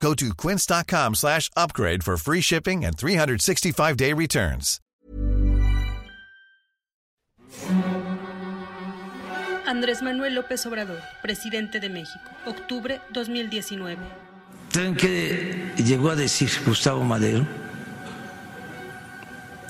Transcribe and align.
Go 0.00 0.14
to 0.14 0.34
quince.com 0.34 1.14
slash 1.14 1.50
upgrade 1.56 2.04
for 2.04 2.16
free 2.16 2.40
shipping 2.40 2.84
and 2.84 2.96
365-day 2.96 4.12
returns. 4.12 4.80
Andrés 9.66 10.02
Manuel 10.02 10.34
López 10.34 10.64
Obrador, 10.66 11.00
presidente 11.22 11.80
de 11.80 11.88
México, 11.88 12.30
octubre 12.46 13.00
2019. 13.12 13.96
¿Saben 14.70 14.94
qué 14.94 15.72
llegó 15.76 16.10
a 16.10 16.16
decir 16.16 16.50
Gustavo 16.64 17.02
Madero? 17.02 17.46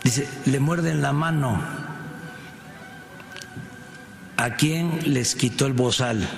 Dice, 0.03 0.29
le 0.47 0.61
muerden 0.61 1.01
la 1.01 1.13
mano 1.13 1.63
a 4.37 4.51
quien 4.57 5.15
les 5.15 5.35
quitó 5.35 5.67
el 5.67 5.73
bozal. 5.73 6.29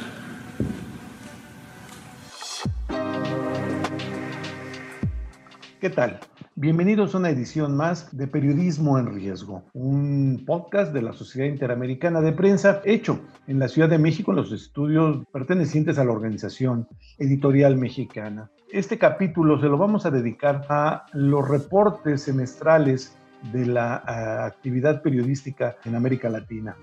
¿Qué 5.88 5.94
tal? 5.94 6.20
Bienvenidos 6.54 7.14
a 7.14 7.18
una 7.18 7.30
edición 7.30 7.74
más 7.74 8.14
de 8.14 8.26
Periodismo 8.26 8.98
en 8.98 9.06
Riesgo, 9.06 9.64
un 9.72 10.44
podcast 10.46 10.92
de 10.92 11.00
la 11.00 11.14
Sociedad 11.14 11.48
Interamericana 11.48 12.20
de 12.20 12.32
Prensa 12.32 12.82
hecho 12.84 13.20
en 13.46 13.58
la 13.58 13.68
Ciudad 13.68 13.88
de 13.88 13.96
México 13.96 14.32
en 14.32 14.36
los 14.36 14.52
estudios 14.52 15.24
pertenecientes 15.32 15.98
a 15.98 16.04
la 16.04 16.12
Organización 16.12 16.86
Editorial 17.16 17.78
Mexicana. 17.78 18.50
Este 18.70 18.98
capítulo 18.98 19.58
se 19.58 19.66
lo 19.66 19.78
vamos 19.78 20.04
a 20.04 20.10
dedicar 20.10 20.66
a 20.68 21.06
los 21.14 21.48
reportes 21.48 22.20
semestrales 22.20 23.16
de 23.50 23.64
la 23.64 24.02
uh, 24.06 24.44
actividad 24.44 25.00
periodística 25.00 25.78
en 25.86 25.94
América 25.94 26.28
Latina. 26.28 26.76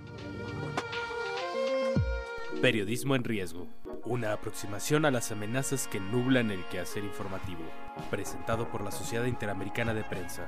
Periodismo 2.60 3.16
en 3.16 3.24
Riesgo, 3.24 3.68
una 4.06 4.34
aproximación 4.34 5.06
a 5.06 5.12
las 5.12 5.32
amenazas 5.32 5.88
que 5.88 6.00
nublan 6.00 6.52
el 6.52 6.64
quehacer 6.66 7.04
informativo, 7.04 7.64
presentado 8.12 8.70
por 8.70 8.82
la 8.82 8.92
Sociedad 8.92 9.26
Interamericana 9.26 9.94
de 9.94 10.04
Prensa, 10.04 10.44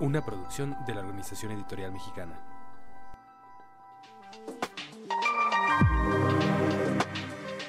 una 0.00 0.24
producción 0.24 0.76
de 0.86 0.94
la 0.94 1.00
Organización 1.00 1.52
Editorial 1.52 1.92
Mexicana. 1.92 2.40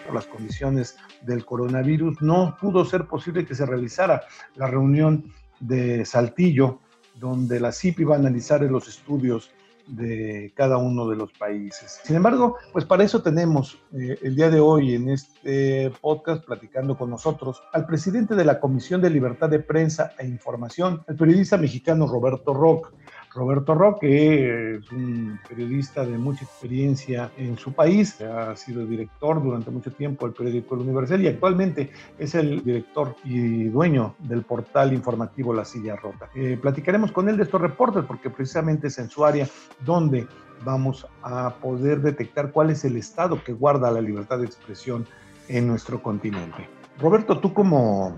Por 0.05 0.13
las 0.13 0.27
condiciones 0.27 0.97
del 1.21 1.45
coronavirus, 1.45 2.21
no 2.21 2.55
pudo 2.59 2.85
ser 2.85 3.07
posible 3.07 3.45
que 3.45 3.55
se 3.55 3.65
realizara 3.65 4.21
la 4.55 4.67
reunión 4.67 5.31
de 5.59 6.05
Saltillo, 6.05 6.79
donde 7.15 7.59
la 7.59 7.71
CIP 7.71 8.01
iba 8.01 8.15
a 8.15 8.19
analizar 8.19 8.61
los 8.61 8.87
estudios 8.87 9.51
de 9.87 10.53
cada 10.55 10.77
uno 10.77 11.07
de 11.07 11.15
los 11.15 11.31
países. 11.33 11.99
Sin 12.03 12.15
embargo, 12.15 12.57
pues 12.71 12.85
para 12.85 13.03
eso 13.03 13.21
tenemos 13.21 13.79
eh, 13.93 14.17
el 14.21 14.35
día 14.35 14.49
de 14.49 14.59
hoy 14.59 14.95
en 14.95 15.09
este 15.09 15.91
podcast 16.01 16.45
platicando 16.45 16.97
con 16.97 17.09
nosotros 17.09 17.61
al 17.73 17.85
presidente 17.85 18.35
de 18.35 18.45
la 18.45 18.59
Comisión 18.59 19.01
de 19.01 19.09
Libertad 19.09 19.49
de 19.49 19.59
Prensa 19.59 20.13
e 20.17 20.27
Información, 20.27 21.03
el 21.07 21.15
periodista 21.15 21.57
mexicano 21.57 22.07
Roberto 22.07 22.53
Rock. 22.53 22.93
Roberto 23.33 23.73
Roque 23.73 24.75
es 24.75 24.91
un 24.91 25.39
periodista 25.47 26.05
de 26.05 26.17
mucha 26.17 26.45
experiencia 26.45 27.31
en 27.37 27.57
su 27.57 27.73
país, 27.73 28.21
ha 28.21 28.55
sido 28.55 28.85
director 28.85 29.41
durante 29.41 29.71
mucho 29.71 29.91
tiempo 29.91 30.25
del 30.25 30.35
periódico 30.35 30.75
El 30.75 30.81
Universal 30.81 31.21
y 31.21 31.27
actualmente 31.27 31.91
es 32.19 32.35
el 32.35 32.63
director 32.63 33.15
y 33.23 33.65
dueño 33.65 34.15
del 34.19 34.43
portal 34.43 34.93
informativo 34.93 35.53
La 35.53 35.65
Silla 35.65 35.95
Rota. 35.95 36.29
Eh, 36.35 36.57
platicaremos 36.61 37.11
con 37.11 37.27
él 37.27 37.37
de 37.37 37.43
estos 37.43 37.61
reportes 37.61 38.03
porque 38.05 38.29
precisamente 38.29 38.87
es 38.87 38.99
en 38.99 39.09
su 39.09 39.25
área 39.25 39.47
donde 39.83 40.27
vamos 40.63 41.07
a 41.23 41.55
poder 41.55 42.01
detectar 42.01 42.51
cuál 42.51 42.69
es 42.69 42.85
el 42.85 42.97
estado 42.97 43.43
que 43.43 43.53
guarda 43.53 43.91
la 43.91 44.01
libertad 44.01 44.39
de 44.39 44.45
expresión 44.45 45.07
en 45.47 45.67
nuestro 45.67 46.01
continente. 46.01 46.69
Roberto, 46.99 47.39
tú 47.39 47.53
como 47.53 48.17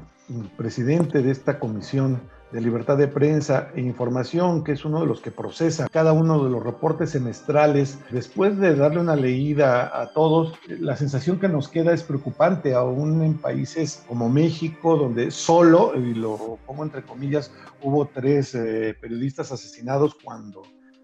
presidente 0.58 1.22
de 1.22 1.32
esta 1.32 1.60
comisión 1.60 2.20
de 2.56 2.62
libertad 2.62 2.96
de 2.96 3.10
prensa 3.10 3.70
e 3.76 3.82
información, 3.82 4.64
que 4.64 4.72
es 4.72 4.86
uno 4.86 5.02
de 5.02 5.08
los 5.08 5.20
que 5.20 5.30
procesa 5.30 5.90
cada 5.92 6.14
uno 6.14 6.42
de 6.42 6.50
los 6.50 6.64
reportes 6.64 7.10
semestrales, 7.10 8.00
después 8.12 8.58
de 8.58 8.78
darle 8.78 9.02
una 9.02 9.18
leída 9.18 9.92
a 10.02 10.14
todos, 10.14 10.58
la 10.70 10.96
sensación 10.96 11.38
que 11.38 11.50
nos 11.50 11.68
queda 11.68 11.92
es 11.92 12.02
preocupante, 12.02 12.74
aún 12.74 13.22
en 13.24 13.34
países 13.40 14.06
como 14.08 14.30
México, 14.30 14.96
donde 14.96 15.32
solo, 15.32 16.00
y 16.00 16.14
lo 16.14 16.58
pongo 16.66 16.86
entre 16.86 17.04
comillas, 17.04 17.52
hubo 17.82 18.06
tres 18.06 18.56
eh, 18.56 18.96
periodistas 19.02 19.52
asesinados 19.52 20.16
cuando 20.24 20.62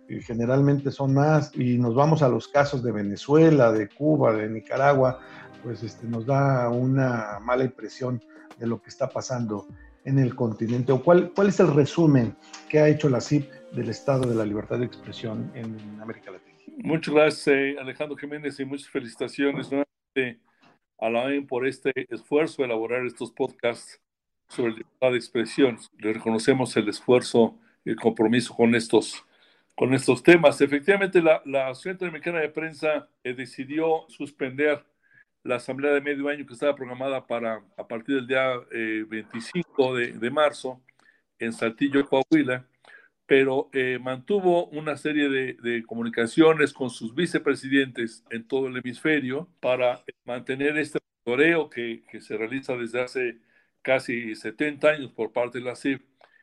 eh, 0.08 0.22
generalmente 0.22 0.90
son 0.90 1.16
más, 1.16 1.52
y 1.54 1.78
nos 1.78 1.94
vamos 1.96 2.22
a 2.22 2.30
los 2.30 2.48
casos 2.48 2.82
de 2.82 2.94
Venezuela, 2.94 3.74
de 3.74 3.90
Cuba, 3.90 4.32
de 4.32 4.48
Nicaragua, 4.48 5.20
pues 5.62 5.84
este, 5.84 6.08
nos 6.08 6.26
da 6.26 6.70
una 6.70 7.40
mala 7.42 7.66
impresión 7.66 8.22
de 8.58 8.68
lo 8.68 8.82
que 8.82 8.90
está 8.90 9.10
pasando 9.10 9.68
en 10.06 10.20
el 10.20 10.36
continente? 10.36 10.92
¿O 10.92 11.02
cuál, 11.04 11.32
cuál 11.34 11.50
es 11.50 11.60
el 11.60 11.74
resumen 11.74 12.36
que 12.70 12.80
ha 12.80 12.88
hecho 12.88 13.10
la 13.10 13.22
CIP 13.22 13.50
del 13.72 13.90
estado 13.90 14.30
de 14.30 14.36
la 14.36 14.46
libertad 14.46 14.80
de 14.80 14.86
expresión 14.86 15.52
en 15.56 16.00
América 16.02 16.32
Latina? 16.32 16.58
Muchas 16.78 17.14
gracias, 17.14 17.48
eh, 17.48 17.76
Alejandro 17.80 18.18
Jiménez, 18.18 18.60
y 18.60 18.66
muchas 18.66 18.90
felicitaciones 18.90 19.72
nuevamente 19.72 20.42
a 21.00 21.10
la 21.10 21.24
OEM 21.24 21.46
por 21.48 21.68
este 21.68 21.92
esfuerzo 22.10 22.62
de 22.62 22.68
elaborar 22.68 23.06
estos 23.06 23.32
podcasts 23.32 24.00
sobre 24.48 24.74
libertad 24.74 25.12
de 25.12 25.18
expresión. 25.18 25.78
Le 25.98 26.14
reconocemos 26.14 26.76
el 26.78 26.90
esfuerzo 26.90 27.58
y 27.84 27.92
el 27.92 27.96
compromiso 27.96 28.56
con 28.56 28.76
estos, 28.76 29.26
con 29.76 29.94
estos 29.94 30.24
temas. 30.24 30.62
Efectivamente, 30.62 31.22
la, 31.22 31.42
la 31.46 31.70
Asociación 31.70 31.94
Interamericana 31.94 32.40
de 32.40 32.50
Prensa 32.50 33.10
eh, 33.24 33.34
decidió 33.34 34.06
suspender 34.10 34.84
la 35.44 35.56
asamblea 35.56 35.94
de 35.94 36.02
medio 36.02 36.30
año 36.30 36.46
que 36.46 36.54
estaba 36.54 36.76
programada 36.76 37.26
para 37.28 37.64
a 37.78 37.88
partir 37.88 38.16
del 38.16 38.28
día 38.28 38.54
eh, 38.72 39.06
25 39.08 39.96
de, 39.96 40.14
de, 40.14 40.32
marzo 40.32 40.82
en 41.40 41.54
Saltillo, 41.54 42.06
Coahuila, 42.08 42.68
pero 43.32 43.70
eh, 43.72 43.98
mantuvo 43.98 44.66
una 44.72 44.98
serie 44.98 45.30
de, 45.30 45.84
comunicaciones 45.86 46.74
con 46.74 46.90
sus 46.90 47.16
vicepresidentes 47.16 48.26
en 48.30 48.46
todo 48.46 48.68
el 48.68 48.76
hemisferio 48.76 49.48
para 49.62 50.04
mantener 50.26 50.78
este 50.78 51.00
monitoreo 51.26 51.70
que, 51.70 52.04
se 52.20 52.36
realiza 52.36 52.76
desde 52.76 53.02
hace 53.02 53.38
casi 53.82 54.36
70 54.36 54.90
años 54.90 55.12
por 55.14 55.32
parte 55.32 55.60
de 55.60 55.64
la 55.64 55.78
CIF 55.78 56.02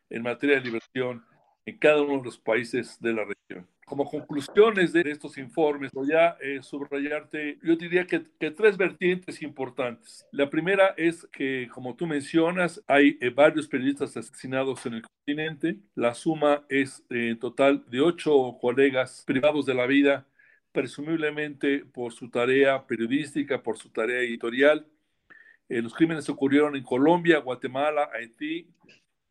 en 0.08 0.22
materia 0.22 0.56
de 0.56 0.62
liberación 0.62 1.26
en 1.66 1.76
cada 1.76 2.00
uno 2.00 2.20
de 2.20 2.24
los 2.24 2.38
países 2.38 2.98
de 3.00 3.12
la 3.12 3.20
región 3.24 3.37
como 3.86 4.04
conclusiones 4.04 4.92
de 4.92 5.00
estos 5.10 5.38
informes, 5.38 5.90
voy 5.92 6.12
a 6.12 6.36
eh, 6.40 6.62
subrayarte, 6.62 7.58
yo 7.62 7.74
diría 7.74 8.06
que, 8.06 8.22
que, 8.38 8.50
tres 8.50 8.76
vertientes 8.76 9.40
importantes. 9.40 10.26
La 10.30 10.50
primera 10.50 10.94
es 10.96 11.26
que, 11.32 11.68
como 11.72 11.96
tú 11.96 12.06
mencionas, 12.06 12.82
hay 12.86 13.16
eh, 13.20 13.30
varios 13.30 13.66
periodistas 13.66 14.14
asesinados 14.16 14.84
en 14.84 14.94
el 14.94 15.02
continente. 15.02 15.78
La 15.94 16.12
suma 16.14 16.66
es 16.68 17.02
eh, 17.08 17.36
total 17.40 17.84
de 17.88 18.00
ocho 18.02 18.58
colegas 18.60 19.24
privados 19.26 19.64
de 19.64 19.74
la 19.74 19.86
vida, 19.86 20.26
presumiblemente 20.70 21.86
por 21.86 22.12
su 22.12 22.28
tarea 22.28 22.86
periodística, 22.86 23.62
por 23.62 23.78
su 23.78 23.88
tarea 23.88 24.20
editorial. 24.20 24.86
Eh, 25.68 25.82
los 25.82 25.94
crímenes 25.94 26.28
ocurrieron 26.28 26.76
en 26.76 26.82
Colombia, 26.82 27.38
Guatemala, 27.38 28.10
Haití, 28.12 28.68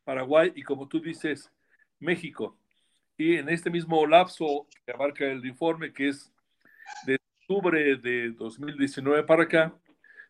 Paraguay 0.03 0.51
y, 0.55 0.63
como 0.63 0.87
tú 0.87 0.99
dices, 0.99 1.51
México. 1.99 2.57
Y 3.17 3.35
en 3.35 3.49
este 3.49 3.69
mismo 3.69 4.05
lapso 4.05 4.67
que 4.85 4.91
abarca 4.91 5.25
el 5.25 5.43
informe, 5.45 5.91
que 5.91 6.09
es 6.09 6.31
de 7.05 7.17
octubre 7.41 7.95
de 7.97 8.31
2019 8.31 9.23
para 9.23 9.43
acá, 9.43 9.73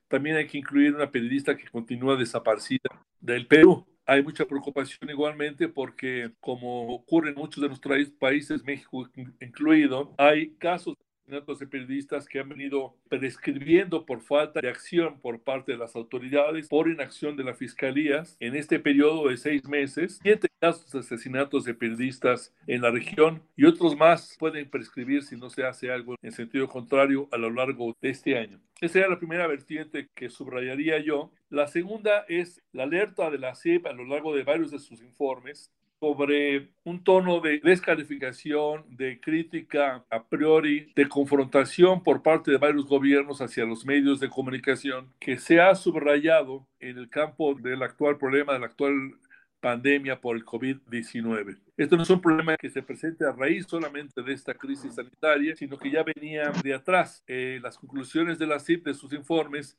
también 0.08 0.38
hay 0.38 0.48
que 0.48 0.58
incluir 0.58 0.96
una 0.96 1.12
periodista 1.12 1.58
que 1.58 1.68
continúa 1.68 2.16
desaparecida 2.16 2.90
del 3.20 3.46
Perú. 3.46 3.86
Hay 4.06 4.24
mucha 4.24 4.46
preocupación 4.46 5.10
igualmente 5.10 5.68
porque, 5.68 6.32
como 6.40 6.94
ocurre 6.94 7.32
en 7.32 7.36
muchos 7.36 7.62
de 7.62 7.68
nuestros 7.68 8.10
países, 8.18 8.64
México 8.64 9.06
incluido, 9.42 10.16
hay 10.18 10.52
casos 10.52 10.96
asesinatos 11.28 11.60
de 11.60 11.68
periodistas 11.68 12.26
que 12.26 12.40
han 12.40 12.48
venido 12.48 12.96
prescribiendo 13.10 14.06
por 14.06 14.22
falta 14.22 14.62
de 14.62 14.70
acción 14.70 15.20
por 15.20 15.42
parte 15.42 15.74
de 15.74 15.78
las 15.78 15.94
autoridades, 15.96 16.70
por 16.70 16.88
inacción 16.88 17.36
de 17.36 17.44
las 17.44 17.58
fiscalías. 17.58 18.38
En 18.40 18.56
este 18.56 18.80
periodo 18.80 19.28
de 19.28 19.36
seis 19.36 19.68
meses, 19.68 20.20
siete 20.22 20.48
casos 20.62 20.90
de 20.90 21.00
asesinatos 21.00 21.66
de 21.66 21.74
periodistas 21.74 22.54
en 22.66 22.82
la 22.82 22.92
región 22.92 23.44
y 23.58 23.66
otros 23.66 23.98
más 23.98 24.38
pueden 24.40 24.70
prescribir 24.70 25.24
si 25.24 25.36
no 25.36 25.50
se 25.50 25.66
hace 25.66 25.92
algo 25.92 26.16
en 26.22 26.32
sentido 26.32 26.70
contrario 26.70 27.28
a 27.34 27.38
lo 27.38 27.50
largo 27.50 27.94
de 28.02 28.10
este 28.10 28.38
año. 28.38 28.62
Esa 28.80 29.00
era 29.00 29.10
la 29.10 29.20
primera 29.20 29.48
vertiente 29.48 30.08
que 30.16 30.30
subrayaría 30.30 31.00
yo. 31.00 31.32
La 31.50 31.68
segunda 31.68 32.24
es 32.30 32.62
la 32.72 32.84
alerta 32.84 33.30
de 33.30 33.38
la 33.38 33.54
CIP 33.54 33.86
a 33.86 33.92
lo 33.92 34.06
largo 34.06 34.34
de 34.34 34.44
varios 34.44 34.72
de 34.72 34.80
sus 34.80 35.02
informes 35.02 35.74
sobre 36.00 36.70
un 36.84 37.04
tono 37.04 37.40
de 37.40 37.60
descalificación, 37.60 38.86
de 38.90 39.20
crítica 39.20 40.06
a 40.10 40.24
priori, 40.24 40.92
de 40.96 41.10
confrontación 41.10 42.04
por 42.04 42.22
parte 42.22 42.52
de 42.52 42.58
varios 42.58 42.86
gobiernos 42.86 43.42
hacia 43.42 43.66
los 43.66 43.86
medios 43.86 44.20
de 44.20 44.30
comunicación, 44.30 45.12
que 45.20 45.38
se 45.38 45.60
ha 45.60 45.74
subrayado 45.76 46.68
en 46.80 46.98
el 46.98 47.10
campo 47.10 47.56
del 47.56 47.82
actual 47.82 48.18
problema, 48.18 48.54
del 48.54 48.64
actual 48.64 49.16
pandemia 49.60 50.22
por 50.22 50.36
el 50.36 50.46
COVID-19. 50.46 51.58
Esto 51.78 51.98
no 51.98 52.04
es 52.04 52.10
un 52.10 52.22
problema 52.22 52.56
que 52.58 52.70
se 52.70 52.84
presente 52.84 53.26
a 53.26 53.32
raíz 53.32 53.66
solamente 53.68 54.22
de 54.22 54.34
esta 54.34 54.54
crisis 54.54 54.96
sanitaria, 54.96 55.56
sino 55.56 55.78
que 55.78 55.90
ya 55.90 56.04
venía 56.04 56.52
de 56.64 56.74
atrás. 56.76 57.24
Eh, 57.28 57.60
las 57.62 57.78
conclusiones 57.78 58.38
de 58.38 58.48
la 58.48 58.60
CIP, 58.60 58.86
de 58.86 58.94
sus 58.94 59.14
informes, 59.14 59.78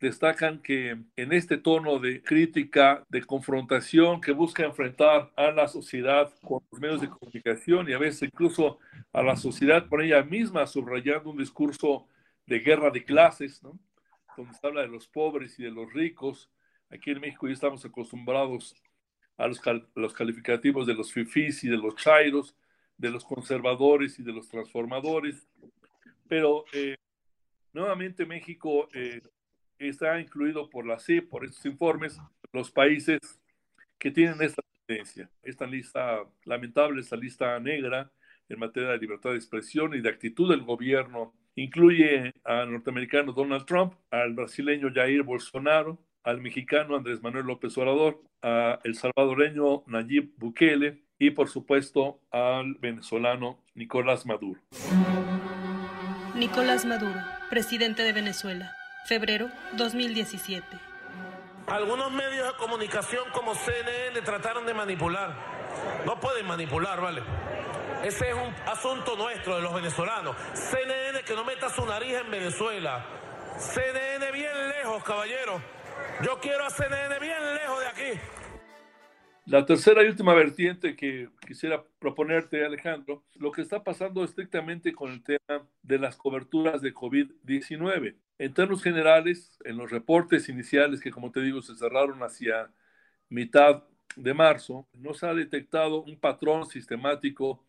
destacan 0.00 0.60
que 0.60 0.98
en 1.16 1.32
este 1.32 1.56
tono 1.56 1.98
de 1.98 2.22
crítica, 2.22 3.04
de 3.08 3.22
confrontación 3.24 4.20
que 4.20 4.32
busca 4.32 4.64
enfrentar 4.64 5.32
a 5.36 5.50
la 5.50 5.68
sociedad 5.68 6.32
con 6.42 6.60
los 6.70 6.80
medios 6.80 7.00
de 7.00 7.08
comunicación 7.08 7.88
y 7.88 7.94
a 7.94 7.98
veces 7.98 8.24
incluso 8.24 8.78
a 9.12 9.22
la 9.22 9.36
sociedad 9.36 9.88
por 9.88 10.02
ella 10.02 10.22
misma, 10.22 10.66
subrayando 10.66 11.30
un 11.30 11.38
discurso 11.38 12.06
de 12.46 12.60
guerra 12.60 12.90
de 12.90 13.04
clases, 13.04 13.62
¿no? 13.62 13.78
donde 14.36 14.54
se 14.54 14.66
habla 14.66 14.82
de 14.82 14.88
los 14.88 15.08
pobres 15.08 15.58
y 15.58 15.64
de 15.64 15.70
los 15.70 15.90
ricos. 15.92 16.50
Aquí 16.90 17.10
en 17.10 17.20
México 17.20 17.46
ya 17.46 17.54
estamos 17.54 17.84
acostumbrados 17.84 18.74
a 19.38 19.46
los, 19.46 19.60
los 19.94 20.12
calificativos 20.12 20.86
de 20.86 20.94
los 20.94 21.12
fifís 21.12 21.64
y 21.64 21.68
de 21.68 21.78
los 21.78 21.96
chairos, 21.96 22.54
de 22.98 23.10
los 23.10 23.24
conservadores 23.24 24.18
y 24.18 24.22
de 24.22 24.32
los 24.32 24.48
transformadores. 24.48 25.48
Pero 26.28 26.64
eh, 26.72 26.96
nuevamente 27.72 28.26
México 28.26 28.88
eh, 28.92 29.20
está 29.78 30.20
incluido 30.20 30.68
por 30.70 30.86
la 30.86 30.98
CIP, 30.98 31.28
por 31.28 31.44
estos 31.44 31.64
informes, 31.66 32.18
los 32.52 32.70
países 32.70 33.20
que 33.98 34.10
tienen 34.10 34.40
esta 34.42 34.62
tendencia, 34.86 35.30
esta 35.42 35.66
lista 35.66 36.24
lamentable, 36.44 37.00
esta 37.00 37.16
lista 37.16 37.58
negra 37.60 38.10
en 38.48 38.58
materia 38.58 38.90
de 38.90 38.98
libertad 38.98 39.30
de 39.30 39.36
expresión 39.36 39.94
y 39.94 40.00
de 40.00 40.08
actitud 40.08 40.50
del 40.50 40.62
gobierno. 40.62 41.34
Incluye 41.56 42.32
al 42.44 42.70
norteamericano 42.70 43.32
Donald 43.32 43.64
Trump, 43.64 43.94
al 44.10 44.34
brasileño 44.34 44.90
Jair 44.94 45.22
Bolsonaro, 45.22 45.98
al 46.22 46.40
mexicano 46.40 46.96
Andrés 46.96 47.22
Manuel 47.22 47.46
López 47.46 47.76
Obrador, 47.78 48.22
al 48.42 48.94
salvadoreño 48.94 49.84
Nayib 49.86 50.32
Bukele 50.36 51.02
y 51.18 51.30
por 51.30 51.48
supuesto 51.48 52.20
al 52.30 52.74
venezolano 52.74 53.64
Nicolás 53.74 54.26
Maduro. 54.26 54.60
Nicolás 56.34 56.84
Maduro, 56.84 57.18
presidente 57.48 58.02
de 58.02 58.12
Venezuela 58.12 58.75
febrero 59.06 59.48
2017. 59.74 60.66
Algunos 61.68 62.10
medios 62.10 62.46
de 62.48 62.58
comunicación 62.58 63.24
como 63.32 63.54
CNN 63.54 64.20
trataron 64.22 64.66
de 64.66 64.74
manipular. 64.74 65.32
No 66.04 66.18
pueden 66.18 66.46
manipular, 66.46 67.00
¿vale? 67.00 67.22
Ese 68.02 68.30
es 68.30 68.34
un 68.34 68.52
asunto 68.68 69.16
nuestro 69.16 69.56
de 69.56 69.62
los 69.62 69.72
venezolanos. 69.74 70.36
CNN 70.54 71.22
que 71.24 71.34
no 71.34 71.44
meta 71.44 71.70
su 71.70 71.86
nariz 71.86 72.14
en 72.14 72.30
Venezuela. 72.30 73.06
CNN 73.58 74.32
bien 74.32 74.68
lejos, 74.68 75.02
caballero. 75.04 75.62
Yo 76.24 76.40
quiero 76.40 76.66
a 76.66 76.70
CNN 76.70 77.18
bien 77.20 77.54
lejos 77.54 77.80
de 77.80 77.86
aquí. 77.86 78.20
La 79.44 79.64
tercera 79.64 80.02
y 80.02 80.08
última 80.08 80.34
vertiente 80.34 80.96
que 80.96 81.28
quisiera 81.46 81.84
proponerte, 82.00 82.64
Alejandro, 82.64 83.22
lo 83.36 83.52
que 83.52 83.62
está 83.62 83.84
pasando 83.84 84.24
estrictamente 84.24 84.92
con 84.92 85.12
el 85.12 85.22
tema 85.22 85.68
de 85.82 85.98
las 86.00 86.16
coberturas 86.16 86.82
de 86.82 86.92
COVID-19. 86.92 88.16
En 88.38 88.52
términos 88.52 88.82
generales, 88.82 89.58
en 89.64 89.76
los 89.78 89.90
reportes 89.90 90.48
iniciales 90.48 91.00
que, 91.00 91.10
como 91.10 91.30
te 91.30 91.40
digo, 91.40 91.62
se 91.62 91.74
cerraron 91.76 92.20
hacia 92.22 92.70
mitad 93.28 93.84
de 94.14 94.34
marzo, 94.34 94.86
no 94.94 95.14
se 95.14 95.26
ha 95.26 95.34
detectado 95.34 96.02
un 96.02 96.18
patrón 96.18 96.66
sistemático 96.66 97.64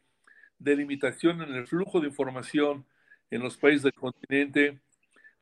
de 0.60 0.76
limitación 0.76 1.42
en 1.42 1.54
el 1.54 1.68
flujo 1.68 2.02
de 2.02 2.08
información 2.08 2.86
en 3.30 3.42
los 3.42 3.58
países 3.58 3.84
del 3.84 3.94
continente 3.94 4.80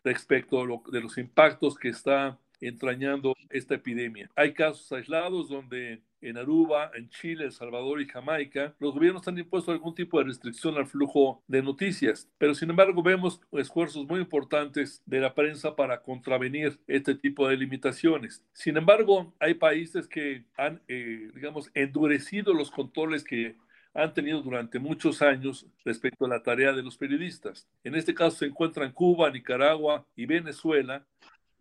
respecto 0.03 0.81
de 0.91 1.01
los 1.01 1.17
impactos 1.17 1.77
que 1.77 1.89
está 1.89 2.37
entrañando 2.61 3.35
esta 3.49 3.75
epidemia. 3.75 4.29
Hay 4.35 4.53
casos 4.53 4.91
aislados 4.91 5.49
donde 5.49 6.01
en 6.21 6.37
Aruba, 6.37 6.91
en 6.95 7.09
Chile, 7.09 7.45
El 7.45 7.51
Salvador 7.51 8.01
y 8.01 8.07
Jamaica, 8.07 8.75
los 8.79 8.93
gobiernos 8.93 9.27
han 9.27 9.37
impuesto 9.37 9.71
algún 9.71 9.93
tipo 9.93 10.17
de 10.17 10.25
restricción 10.25 10.75
al 10.77 10.87
flujo 10.87 11.43
de 11.47 11.61
noticias, 11.61 12.29
pero 12.37 12.55
sin 12.55 12.69
embargo 12.69 13.03
vemos 13.03 13.41
esfuerzos 13.51 14.05
muy 14.07 14.19
importantes 14.19 15.01
de 15.05 15.19
la 15.19 15.33
prensa 15.33 15.75
para 15.75 16.01
contravenir 16.01 16.79
este 16.87 17.15
tipo 17.15 17.47
de 17.47 17.57
limitaciones. 17.57 18.43
Sin 18.53 18.77
embargo, 18.77 19.33
hay 19.39 19.53
países 19.55 20.07
que 20.07 20.45
han, 20.57 20.81
eh, 20.87 21.29
digamos, 21.33 21.69
endurecido 21.73 22.53
los 22.53 22.71
controles 22.71 23.23
que 23.23 23.55
han 23.93 24.13
tenido 24.13 24.41
durante 24.41 24.77
muchos 24.77 25.21
años 25.21 25.65
respecto 25.85 26.25
a 26.25 26.29
la 26.29 26.43
tarea 26.43 26.73
de 26.73 26.83
los 26.83 26.97
periodistas. 26.97 27.67
En 27.83 27.95
este 27.95 28.13
caso 28.13 28.37
se 28.37 28.45
encuentran 28.45 28.91
Cuba, 28.91 29.31
Nicaragua 29.31 30.05
y 30.17 30.25
Venezuela, 30.25 31.05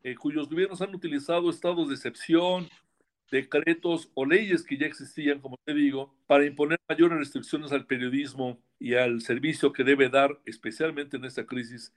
eh, 0.02 0.16
cuyos 0.16 0.50
gobiernos 0.50 0.82
han 0.82 0.94
utilizado 0.94 1.48
estados 1.48 1.88
de 1.88 1.94
excepción, 1.94 2.68
decretos 3.34 4.10
o 4.14 4.24
leyes 4.24 4.62
que 4.62 4.76
ya 4.76 4.86
existían, 4.86 5.40
como 5.40 5.56
te 5.64 5.74
digo, 5.74 6.14
para 6.26 6.46
imponer 6.46 6.78
mayores 6.88 7.18
restricciones 7.18 7.72
al 7.72 7.84
periodismo 7.84 8.60
y 8.78 8.94
al 8.94 9.20
servicio 9.22 9.72
que 9.72 9.82
debe 9.82 10.08
dar, 10.08 10.40
especialmente 10.46 11.16
en 11.16 11.24
esta 11.24 11.44
crisis, 11.44 11.92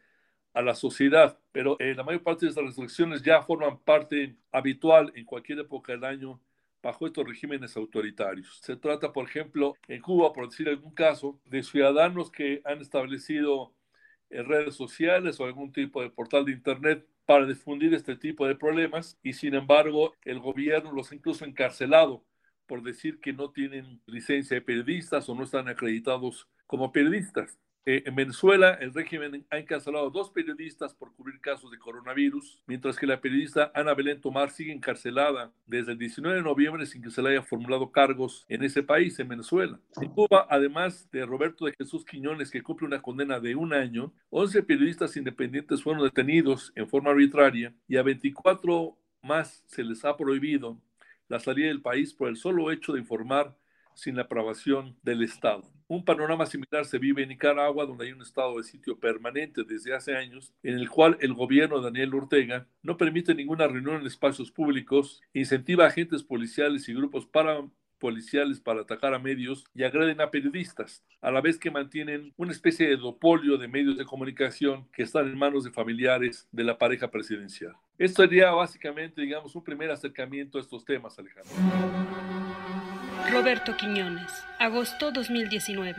a 0.54 0.64
la 0.64 0.74
sociedad. 0.74 1.38
Pero 1.52 1.78
eh, 1.80 1.94
la 1.94 2.04
mayor 2.04 2.24
parte 2.24 2.46
de 2.46 2.50
estas 2.50 2.66
restricciones 2.66 3.22
ya 3.22 3.44
forman 3.44 3.78
parte 3.80 4.36
habitual 4.52 5.12
en 5.16 5.26
cualquier 5.26 5.60
época 5.60 5.92
del 5.92 6.06
año 6.06 6.42
bajo 6.82 7.06
estos 7.06 7.28
regímenes 7.28 7.78
autoritarios. 7.78 8.60
Se 8.64 8.76
trata, 8.76 9.14
por 9.14 9.28
ejemplo, 9.28 9.76
en 9.88 10.02
Cuba, 10.02 10.34
por 10.34 10.50
decir 10.50 10.68
algún 10.70 10.94
caso, 10.94 11.40
de 11.46 11.62
ciudadanos 11.62 12.32
que 12.32 12.62
han 12.66 12.82
establecido 12.82 13.76
en 14.32 14.46
redes 14.46 14.74
sociales 14.76 15.40
o 15.40 15.46
algún 15.46 15.72
tipo 15.72 16.02
de 16.02 16.10
portal 16.10 16.46
de 16.46 16.54
Internet 16.54 17.08
para 17.28 17.46
difundir 17.46 17.94
este 17.94 18.16
tipo 18.16 18.48
de 18.48 18.56
problemas 18.56 19.20
y 19.22 19.34
sin 19.34 19.54
embargo 19.54 20.16
el 20.24 20.40
gobierno 20.40 20.94
los 20.94 21.12
ha 21.12 21.16
incluso 21.16 21.44
encarcelado 21.44 22.24
por 22.66 22.82
decir 22.82 23.20
que 23.20 23.34
no 23.34 23.52
tienen 23.52 24.02
licencia 24.06 24.56
de 24.56 24.62
periodistas 24.62 25.28
o 25.28 25.36
no 25.36 25.44
están 25.44 25.68
acreditados 25.68 26.48
como 26.66 26.92
periodistas. 26.94 27.60
Eh, 27.90 28.04
en 28.06 28.16
Venezuela, 28.16 28.74
el 28.82 28.94
régimen 28.94 29.46
ha 29.50 29.60
encarcelado 29.60 30.08
a 30.08 30.10
dos 30.10 30.30
periodistas 30.30 30.94
por 30.94 31.16
cubrir 31.16 31.40
casos 31.40 31.72
de 31.72 31.80
coronavirus, 31.80 32.62
mientras 32.68 32.98
que 32.98 33.08
la 33.08 33.22
periodista 33.22 33.72
Ana 33.74 33.94
Belén 33.94 34.20
Tomar 34.20 34.50
sigue 34.50 34.74
encarcelada 34.74 35.54
desde 35.66 35.94
el 35.94 35.98
19 35.98 36.36
de 36.36 36.44
noviembre 36.44 36.86
sin 36.86 37.02
que 37.02 37.10
se 37.10 37.22
le 37.22 37.30
haya 37.30 37.44
formulado 37.44 37.90
cargos 37.94 38.46
en 38.50 38.62
ese 38.66 38.84
país, 38.84 39.18
en 39.20 39.30
Venezuela. 39.30 39.80
En 40.02 40.10
Cuba, 40.10 40.46
además 40.50 41.10
de 41.14 41.26
Roberto 41.26 41.64
de 41.64 41.76
Jesús 41.78 42.04
Quiñones, 42.04 42.52
que 42.52 42.62
cumple 42.62 42.88
una 42.88 43.02
condena 43.02 43.40
de 43.40 43.56
un 43.56 43.72
año, 43.72 44.12
11 44.32 44.64
periodistas 44.64 45.16
independientes 45.16 45.82
fueron 45.82 46.04
detenidos 46.04 46.74
en 46.76 46.90
forma 46.90 47.12
arbitraria 47.12 47.74
y 47.88 47.96
a 47.96 48.04
24 48.04 48.98
más 49.22 49.64
se 49.66 49.86
les 49.86 50.04
ha 50.04 50.18
prohibido 50.18 50.78
la 51.30 51.40
salida 51.40 51.68
del 51.68 51.82
país 51.82 52.14
por 52.14 52.28
el 52.28 52.36
solo 52.36 52.70
hecho 52.70 52.92
de 52.92 53.00
informar 53.00 53.56
sin 53.98 54.16
la 54.16 54.22
aprobación 54.24 54.96
del 55.02 55.24
Estado. 55.24 55.64
Un 55.88 56.06
panorama 56.06 56.46
similar 56.46 56.86
se 56.86 57.00
vive 57.00 57.24
en 57.24 57.30
Nicaragua, 57.30 57.86
donde 57.86 58.06
hay 58.06 58.12
un 58.12 58.22
estado 58.22 58.58
de 58.58 58.64
sitio 58.64 59.00
permanente 59.00 59.64
desde 59.64 59.96
hace 59.96 60.16
años, 60.16 60.54
en 60.62 60.76
el 60.76 60.90
cual 60.90 61.18
el 61.20 61.34
gobierno 61.34 61.78
de 61.78 61.86
Daniel 61.86 62.14
Ortega 62.14 62.68
no 62.84 62.98
permite 62.98 63.34
ninguna 63.34 63.68
reunión 63.68 64.02
en 64.02 64.06
espacios 64.06 64.52
públicos, 64.52 65.22
incentiva 65.34 65.86
a 65.86 65.88
agentes 65.88 66.24
policiales 66.24 66.88
y 66.88 66.94
grupos 66.94 67.26
parapoliciales 67.26 68.60
para 68.60 68.82
atacar 68.82 69.14
a 69.14 69.20
medios 69.20 69.64
y 69.74 69.84
agreden 69.84 70.22
a 70.22 70.30
periodistas, 70.30 71.04
a 71.22 71.32
la 71.32 71.42
vez 71.42 71.58
que 71.58 71.72
mantienen 71.72 72.34
una 72.38 72.52
especie 72.52 72.88
de 72.88 72.98
dopolio 72.98 73.58
de 73.58 73.68
medios 73.68 73.98
de 73.98 74.06
comunicación 74.06 74.88
que 74.92 75.04
están 75.04 75.28
en 75.28 75.38
manos 75.38 75.64
de 75.64 75.72
familiares 75.72 76.48
de 76.52 76.64
la 76.64 76.78
pareja 76.78 77.10
presidencial. 77.10 77.74
Esto 77.98 78.22
sería 78.22 78.52
básicamente, 78.52 79.22
digamos, 79.22 79.56
un 79.56 79.64
primer 79.64 79.90
acercamiento 79.90 80.60
a 80.60 80.62
estos 80.62 80.86
temas, 80.86 81.18
Alejandro. 81.18 82.37
Roberto 83.26 83.76
Quiñones, 83.76 84.32
agosto 84.58 85.12
2019. 85.12 85.96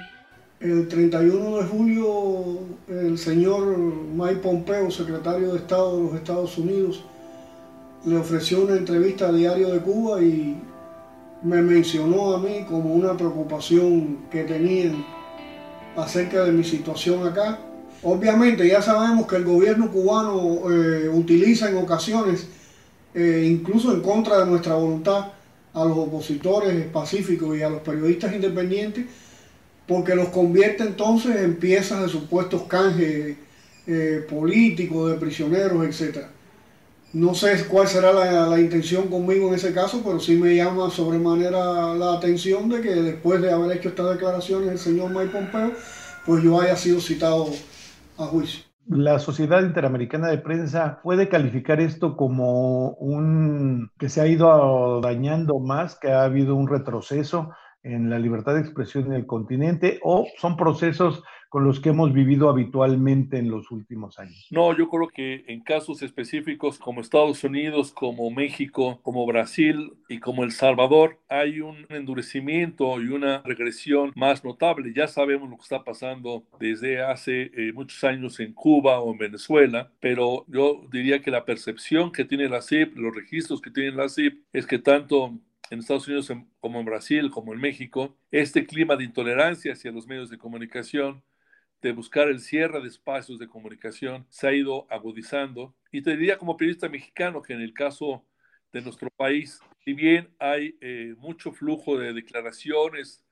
El 0.61 0.89
31 0.89 1.59
de 1.59 1.65
julio, 1.65 2.59
el 2.89 3.19
señor 3.19 3.77
Mike 3.77 4.37
Pompeo, 4.37 4.91
secretario 4.91 5.53
de 5.53 5.59
Estado 5.59 5.97
de 5.97 6.03
los 6.05 6.15
Estados 6.15 6.57
Unidos, 6.57 7.05
le 8.07 8.17
ofreció 8.17 8.63
una 8.63 8.77
entrevista 8.77 9.29
a 9.29 9.33
Diario 9.33 9.69
de 9.69 9.81
Cuba 9.81 10.23
y 10.23 10.57
me 11.43 11.61
mencionó 11.61 12.35
a 12.35 12.39
mí 12.39 12.65
como 12.67 12.95
una 12.95 13.15
preocupación 13.15 14.21
que 14.31 14.45
tenían 14.45 15.05
acerca 15.97 16.45
de 16.45 16.53
mi 16.53 16.65
situación 16.65 17.27
acá. 17.27 17.59
Obviamente 18.03 18.67
ya 18.67 18.81
sabemos 18.81 19.27
que 19.27 19.37
el 19.37 19.45
gobierno 19.45 19.91
cubano 19.91 20.71
eh, 20.71 21.09
utiliza 21.09 21.69
en 21.69 21.77
ocasiones, 21.77 22.49
eh, 23.13 23.47
incluso 23.51 23.93
en 23.93 24.01
contra 24.01 24.39
de 24.39 24.47
nuestra 24.47 24.75
voluntad, 24.77 25.33
a 25.75 25.85
los 25.85 25.97
opositores 25.97 26.85
pacíficos 26.87 27.57
y 27.57 27.63
a 27.63 27.71
los 27.71 27.81
periodistas 27.83 28.35
independientes, 28.35 29.07
porque 29.87 30.15
los 30.15 30.29
convierte 30.29 30.83
entonces 30.83 31.37
en 31.37 31.57
piezas 31.57 32.03
de 32.03 32.09
supuestos 32.09 32.63
canjes 32.63 33.37
eh, 33.87 34.27
políticos, 34.29 35.11
de 35.11 35.17
prisioneros, 35.17 35.85
etc. 35.85 36.27
No 37.15 37.35
sé 37.35 37.65
cuál 37.65 37.89
será 37.89 38.13
la, 38.13 38.61
intención 38.61 39.09
conmigo 39.09 39.49
en 39.49 39.55
ese 39.55 39.73
caso, 39.73 40.03
pero 40.05 40.21
sí 40.21 40.37
me 40.37 40.55
llama 40.55 40.91
sobremanera 40.91 41.95
la 41.95 42.13
atención 42.13 42.69
de 42.69 42.83
que 42.83 42.95
después 42.95 43.41
de 43.41 43.51
haber 43.51 43.79
hecho 43.79 43.89
estas 43.89 44.11
declaraciones 44.11 44.69
el 44.69 44.79
señor 44.79 45.11
Mike 45.11 45.33
Pompeo, 45.33 45.73
pues 46.27 46.45
yo 46.45 46.61
haya 46.61 46.77
sido 46.77 47.01
citado 47.01 47.49
a 48.19 48.27
juicio. 48.27 48.68
La 48.89 49.19
Sociedad 49.19 49.61
Interamericana 49.61 50.29
de 50.29 50.39
Prensa 50.39 51.01
puede 51.03 51.29
calificar 51.29 51.79
esto 51.79 52.17
como 52.17 52.93
un 52.93 53.91
que 53.99 54.09
se 54.09 54.23
ha 54.23 54.27
ido 54.27 55.03
dañando 55.03 55.59
más, 55.59 55.99
que 55.99 56.11
ha 56.11 56.25
habido 56.25 56.55
un 56.57 56.69
retroceso 56.69 57.51
en 57.83 58.11
la 58.11 58.19
libertad 58.19 58.55
de 58.55 58.61
expresión 58.61 59.07
en 59.07 59.13
el 59.13 59.27
continente 59.27 60.01
o 60.03 60.27
son 60.37 60.57
procesos 60.57 61.23
con 61.49 61.65
los 61.65 61.81
que 61.81 61.89
hemos 61.89 62.13
vivido 62.13 62.51
habitualmente 62.51 63.39
en 63.39 63.51
los 63.51 63.71
últimos 63.71 64.19
años. 64.19 64.47
No, 64.51 64.77
yo 64.77 64.89
creo 64.89 65.09
que 65.09 65.45
en 65.49 65.63
casos 65.63 66.03
específicos 66.03 66.79
como 66.79 67.01
Estados 67.01 67.43
Unidos, 67.43 67.93
como 67.93 68.31
México, 68.31 69.01
como 69.03 69.25
Brasil 69.27 69.95
y 70.09 70.21
como 70.21 70.45
El 70.45 70.53
Salvador, 70.53 71.19
hay 71.29 71.61
un 71.61 71.87
endurecimiento 71.89 73.01
y 73.01 73.09
una 73.09 73.43
regresión 73.45 74.13
más 74.15 74.45
notable. 74.45 74.93
Ya 74.95 75.09
sabemos 75.09 75.49
lo 75.49 75.57
que 75.57 75.63
está 75.63 75.85
pasando 75.85 76.45
desde 76.61 77.01
hace 77.01 77.51
eh, 77.55 77.73
muchos 77.73 78.05
años 78.05 78.39
en 78.41 78.53
Cuba 78.53 79.01
o 79.01 79.13
en 79.13 79.19
Venezuela, 79.19 79.91
pero 80.01 80.45
yo 80.49 80.83
diría 80.93 81.23
que 81.23 81.31
la 81.31 81.47
percepción 81.47 82.13
que 82.13 82.27
tiene 82.27 82.49
la 82.49 82.61
CIP, 82.61 82.97
los 82.97 83.15
registros 83.15 83.63
que 83.63 83.71
tiene 83.71 83.93
la 83.93 84.09
CIP, 84.09 84.43
es 84.53 84.67
que 84.67 84.79
tanto 84.79 85.39
en 85.71 85.81
Estados 85.81 86.07
Unidos 86.07 86.33
como 86.61 86.81
en 86.81 86.87
Brasil, 86.87 87.31
como 87.31 87.53
en 87.53 87.61
México, 87.61 88.17
este 88.31 88.67
clima 88.67 88.97
de 88.97 89.05
intolerancia 89.05 89.73
hacia 89.73 89.93
los 89.93 90.07
medios 90.07 90.31
de 90.31 90.39
comunicación, 90.39 91.23
de 91.83 91.93
buscar 91.93 92.29
el 92.29 92.41
cierre 92.41 92.81
de 92.81 92.89
espacios 92.89 93.39
de 93.39 93.49
comunicación, 93.49 94.27
se 94.31 94.49
ha 94.49 94.53
ido 94.53 94.87
agudizando. 94.91 95.75
Y 95.93 96.03
te 96.03 96.17
diría 96.17 96.39
como 96.39 96.57
periodista 96.57 96.89
mexicano 96.89 97.43
que 97.43 97.53
en 97.53 97.61
el 97.61 97.73
caso 97.73 98.25
de 98.73 98.83
nuestro 98.83 99.11
país, 99.11 99.61
si 99.85 99.93
bien 99.93 100.29
hay 100.39 100.77
eh, 100.81 101.15
mucho 101.19 101.53
flujo 101.53 101.99
de 101.99 102.13
declaraciones, 102.13 103.25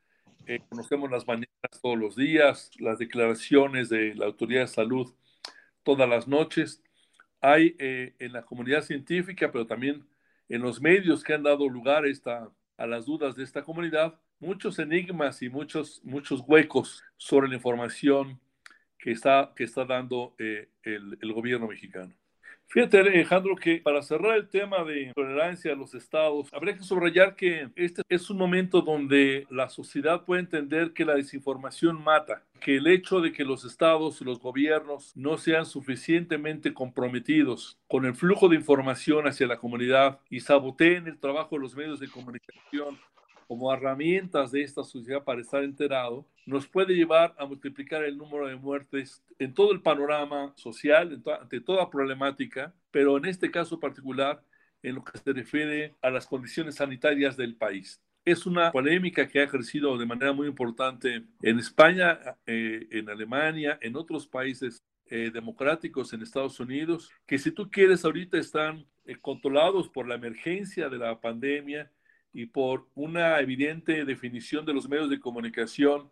eh, 0.46 0.60
conocemos 0.68 1.10
las 1.10 1.26
mañanas 1.26 1.50
todos 1.82 1.98
los 1.98 2.16
días, 2.16 2.70
las 2.78 2.98
declaraciones 2.98 3.88
de 3.88 4.14
la 4.14 4.26
Autoridad 4.26 4.62
de 4.62 4.68
Salud 4.68 5.12
todas 5.86 6.08
las 6.08 6.26
noches, 6.26 6.82
hay 7.40 7.76
eh, 7.78 8.16
en 8.18 8.32
la 8.32 8.42
comunidad 8.42 8.82
científica, 8.82 9.52
pero 9.52 9.68
también 9.68 10.04
en 10.48 10.62
los 10.62 10.80
medios 10.80 11.22
que 11.22 11.34
han 11.34 11.42
dado 11.42 11.68
lugar 11.68 12.06
esta, 12.06 12.50
a 12.76 12.86
las 12.86 13.06
dudas 13.06 13.34
de 13.36 13.44
esta 13.44 13.62
comunidad, 13.62 14.18
muchos 14.38 14.78
enigmas 14.78 15.42
y 15.42 15.48
muchos, 15.48 16.00
muchos 16.04 16.42
huecos 16.46 17.02
sobre 17.16 17.48
la 17.48 17.54
información 17.54 18.40
que 18.98 19.12
está, 19.12 19.52
que 19.54 19.64
está 19.64 19.84
dando 19.84 20.34
eh, 20.38 20.68
el, 20.82 21.18
el 21.20 21.32
gobierno 21.32 21.68
mexicano. 21.68 22.14
Fíjate, 22.68 22.98
Alejandro, 22.98 23.54
que 23.54 23.78
para 23.78 24.02
cerrar 24.02 24.36
el 24.36 24.48
tema 24.48 24.82
de 24.82 25.12
tolerancia 25.14 25.72
a 25.72 25.76
los 25.76 25.94
estados, 25.94 26.52
habría 26.52 26.74
que 26.74 26.82
subrayar 26.82 27.36
que 27.36 27.70
este 27.76 28.02
es 28.08 28.28
un 28.28 28.38
momento 28.38 28.82
donde 28.82 29.46
la 29.50 29.68
sociedad 29.68 30.24
puede 30.24 30.42
entender 30.42 30.92
que 30.92 31.04
la 31.04 31.14
desinformación 31.14 32.02
mata, 32.02 32.42
que 32.60 32.76
el 32.76 32.88
hecho 32.88 33.20
de 33.20 33.32
que 33.32 33.44
los 33.44 33.64
estados 33.64 34.20
y 34.20 34.24
los 34.24 34.40
gobiernos 34.40 35.16
no 35.16 35.38
sean 35.38 35.64
suficientemente 35.64 36.74
comprometidos 36.74 37.78
con 37.86 38.04
el 38.04 38.16
flujo 38.16 38.48
de 38.48 38.56
información 38.56 39.28
hacia 39.28 39.46
la 39.46 39.58
comunidad 39.58 40.18
y 40.28 40.40
saboteen 40.40 41.06
el 41.06 41.18
trabajo 41.18 41.54
de 41.54 41.62
los 41.62 41.76
medios 41.76 42.00
de 42.00 42.08
comunicación 42.08 42.98
como 43.46 43.72
herramientas 43.72 44.52
de 44.52 44.62
esta 44.62 44.84
sociedad 44.84 45.24
para 45.24 45.40
estar 45.40 45.62
enterado, 45.62 46.26
nos 46.46 46.66
puede 46.66 46.94
llevar 46.94 47.34
a 47.38 47.46
multiplicar 47.46 48.04
el 48.04 48.16
número 48.16 48.46
de 48.46 48.56
muertes 48.56 49.22
en 49.38 49.54
todo 49.54 49.72
el 49.72 49.80
panorama 49.80 50.52
social, 50.56 51.22
ante 51.40 51.60
toda 51.60 51.90
problemática, 51.90 52.74
pero 52.90 53.16
en 53.16 53.26
este 53.26 53.50
caso 53.50 53.78
particular, 53.78 54.42
en 54.82 54.94
lo 54.94 55.04
que 55.04 55.18
se 55.18 55.32
refiere 55.32 55.94
a 56.02 56.10
las 56.10 56.26
condiciones 56.26 56.76
sanitarias 56.76 57.36
del 57.36 57.56
país. 57.56 58.00
Es 58.24 58.46
una 58.46 58.72
polémica 58.72 59.28
que 59.28 59.40
ha 59.40 59.48
crecido 59.48 59.96
de 59.96 60.06
manera 60.06 60.32
muy 60.32 60.48
importante 60.48 61.24
en 61.42 61.58
España, 61.58 62.18
eh, 62.46 62.86
en 62.90 63.08
Alemania, 63.08 63.78
en 63.80 63.96
otros 63.96 64.26
países 64.26 64.82
eh, 65.08 65.30
democráticos 65.32 66.12
en 66.12 66.22
Estados 66.22 66.58
Unidos, 66.58 67.10
que 67.26 67.38
si 67.38 67.52
tú 67.52 67.70
quieres 67.70 68.04
ahorita 68.04 68.38
están 68.38 68.84
eh, 69.04 69.16
controlados 69.20 69.88
por 69.88 70.08
la 70.08 70.16
emergencia 70.16 70.88
de 70.88 70.98
la 70.98 71.20
pandemia 71.20 71.90
y 72.36 72.44
por 72.44 72.86
una 72.94 73.40
evidente 73.40 74.04
definición 74.04 74.66
de 74.66 74.74
los 74.74 74.86
medios 74.86 75.08
de 75.08 75.18
comunicación 75.18 76.10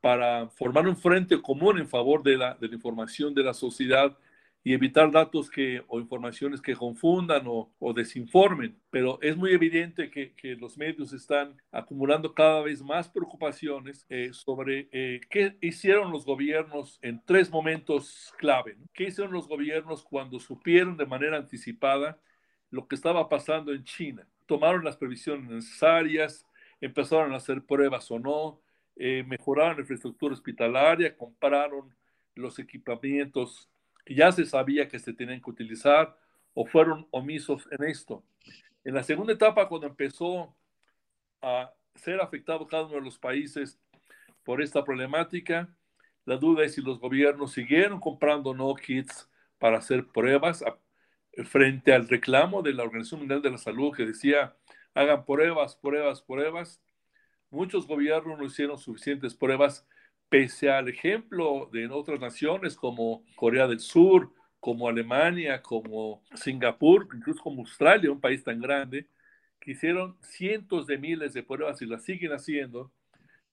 para 0.00 0.48
formar 0.50 0.86
un 0.86 0.96
frente 0.96 1.42
común 1.42 1.78
en 1.78 1.88
favor 1.88 2.22
de 2.22 2.36
la, 2.36 2.54
de 2.54 2.68
la 2.68 2.74
información 2.76 3.34
de 3.34 3.42
la 3.42 3.52
sociedad 3.52 4.16
y 4.62 4.74
evitar 4.74 5.10
datos 5.10 5.50
que, 5.50 5.82
o 5.88 5.98
informaciones 5.98 6.60
que 6.60 6.76
confundan 6.76 7.48
o, 7.48 7.72
o 7.80 7.92
desinformen. 7.92 8.76
Pero 8.90 9.18
es 9.20 9.36
muy 9.36 9.50
evidente 9.50 10.08
que, 10.08 10.34
que, 10.34 10.54
los 10.54 10.78
medios 10.78 11.12
están 11.12 11.60
acumulando 11.72 12.32
cada 12.32 12.62
vez 12.62 12.80
más 12.80 13.08
preocupaciones 13.08 14.06
eh, 14.08 14.30
sobre 14.32 14.88
eh, 14.92 15.20
qué 15.28 15.56
hicieron 15.60 16.12
los 16.12 16.24
gobiernos 16.24 17.00
en 17.02 17.20
tres 17.24 17.50
momentos 17.50 18.32
clave. 18.38 18.76
¿Qué 18.94 19.04
hicieron 19.08 19.32
los 19.32 19.48
gobiernos 19.48 20.04
cuando 20.04 20.38
supieron 20.38 20.96
de 20.96 21.06
manera 21.06 21.38
anticipada 21.38 22.20
lo 22.70 22.86
que 22.88 22.96
estaba 22.96 23.28
pasando 23.28 23.72
en 23.72 23.84
China? 23.84 24.26
tomaron 24.46 24.84
las 24.84 24.96
previsiones 24.96 25.50
necesarias, 25.50 26.46
empezaron 26.80 27.32
a 27.32 27.36
hacer 27.36 27.62
pruebas 27.64 28.10
o 28.10 28.18
no, 28.18 28.60
eh, 28.96 29.24
mejoraron 29.26 29.76
la 29.76 29.82
infraestructura 29.82 30.32
hospitalaria, 30.32 31.16
compraron 31.16 31.94
los 32.34 32.58
equipamientos 32.58 33.68
que 34.04 34.14
ya 34.14 34.30
se 34.32 34.46
sabía 34.46 34.88
que 34.88 34.98
se 34.98 35.12
tenían 35.12 35.40
que 35.40 35.50
utilizar 35.50 36.16
o 36.54 36.64
fueron 36.64 37.06
omisos 37.10 37.68
en 37.70 37.84
esto. 37.84 38.24
En 38.84 38.94
la 38.94 39.02
segunda 39.02 39.32
etapa, 39.32 39.68
cuando 39.68 39.88
empezó 39.88 40.54
a 41.42 41.72
ser 41.96 42.20
afectado 42.20 42.66
cada 42.66 42.84
uno 42.84 42.94
de 42.94 43.00
los 43.00 43.18
países 43.18 43.78
por 44.44 44.62
esta 44.62 44.84
problemática, 44.84 45.68
la 46.24 46.36
duda 46.36 46.64
es 46.64 46.74
si 46.74 46.82
los 46.82 47.00
gobiernos 47.00 47.52
siguieron 47.52 48.00
comprando 48.00 48.54
no 48.54 48.74
kits 48.74 49.28
para 49.58 49.78
hacer 49.78 50.06
pruebas, 50.06 50.62
frente 51.44 51.92
al 51.92 52.08
reclamo 52.08 52.62
de 52.62 52.72
la 52.72 52.84
Organización 52.84 53.20
Mundial 53.20 53.42
de 53.42 53.50
la 53.50 53.58
Salud 53.58 53.94
que 53.94 54.06
decía, 54.06 54.56
hagan 54.94 55.24
pruebas, 55.24 55.76
pruebas, 55.76 56.22
pruebas. 56.22 56.82
Muchos 57.50 57.86
gobiernos 57.86 58.38
no 58.38 58.44
hicieron 58.44 58.78
suficientes 58.78 59.34
pruebas, 59.34 59.86
pese 60.28 60.70
al 60.70 60.88
ejemplo 60.88 61.68
de 61.72 61.86
otras 61.88 62.20
naciones 62.20 62.76
como 62.76 63.22
Corea 63.36 63.66
del 63.68 63.80
Sur, 63.80 64.32
como 64.58 64.88
Alemania, 64.88 65.62
como 65.62 66.22
Singapur, 66.34 67.08
incluso 67.14 67.42
como 67.42 67.60
Australia, 67.60 68.10
un 68.10 68.20
país 68.20 68.42
tan 68.42 68.60
grande, 68.60 69.06
que 69.60 69.72
hicieron 69.72 70.16
cientos 70.22 70.86
de 70.86 70.98
miles 70.98 71.34
de 71.34 71.42
pruebas 71.42 71.80
y 71.82 71.86
las 71.86 72.02
siguen 72.04 72.32
haciendo, 72.32 72.90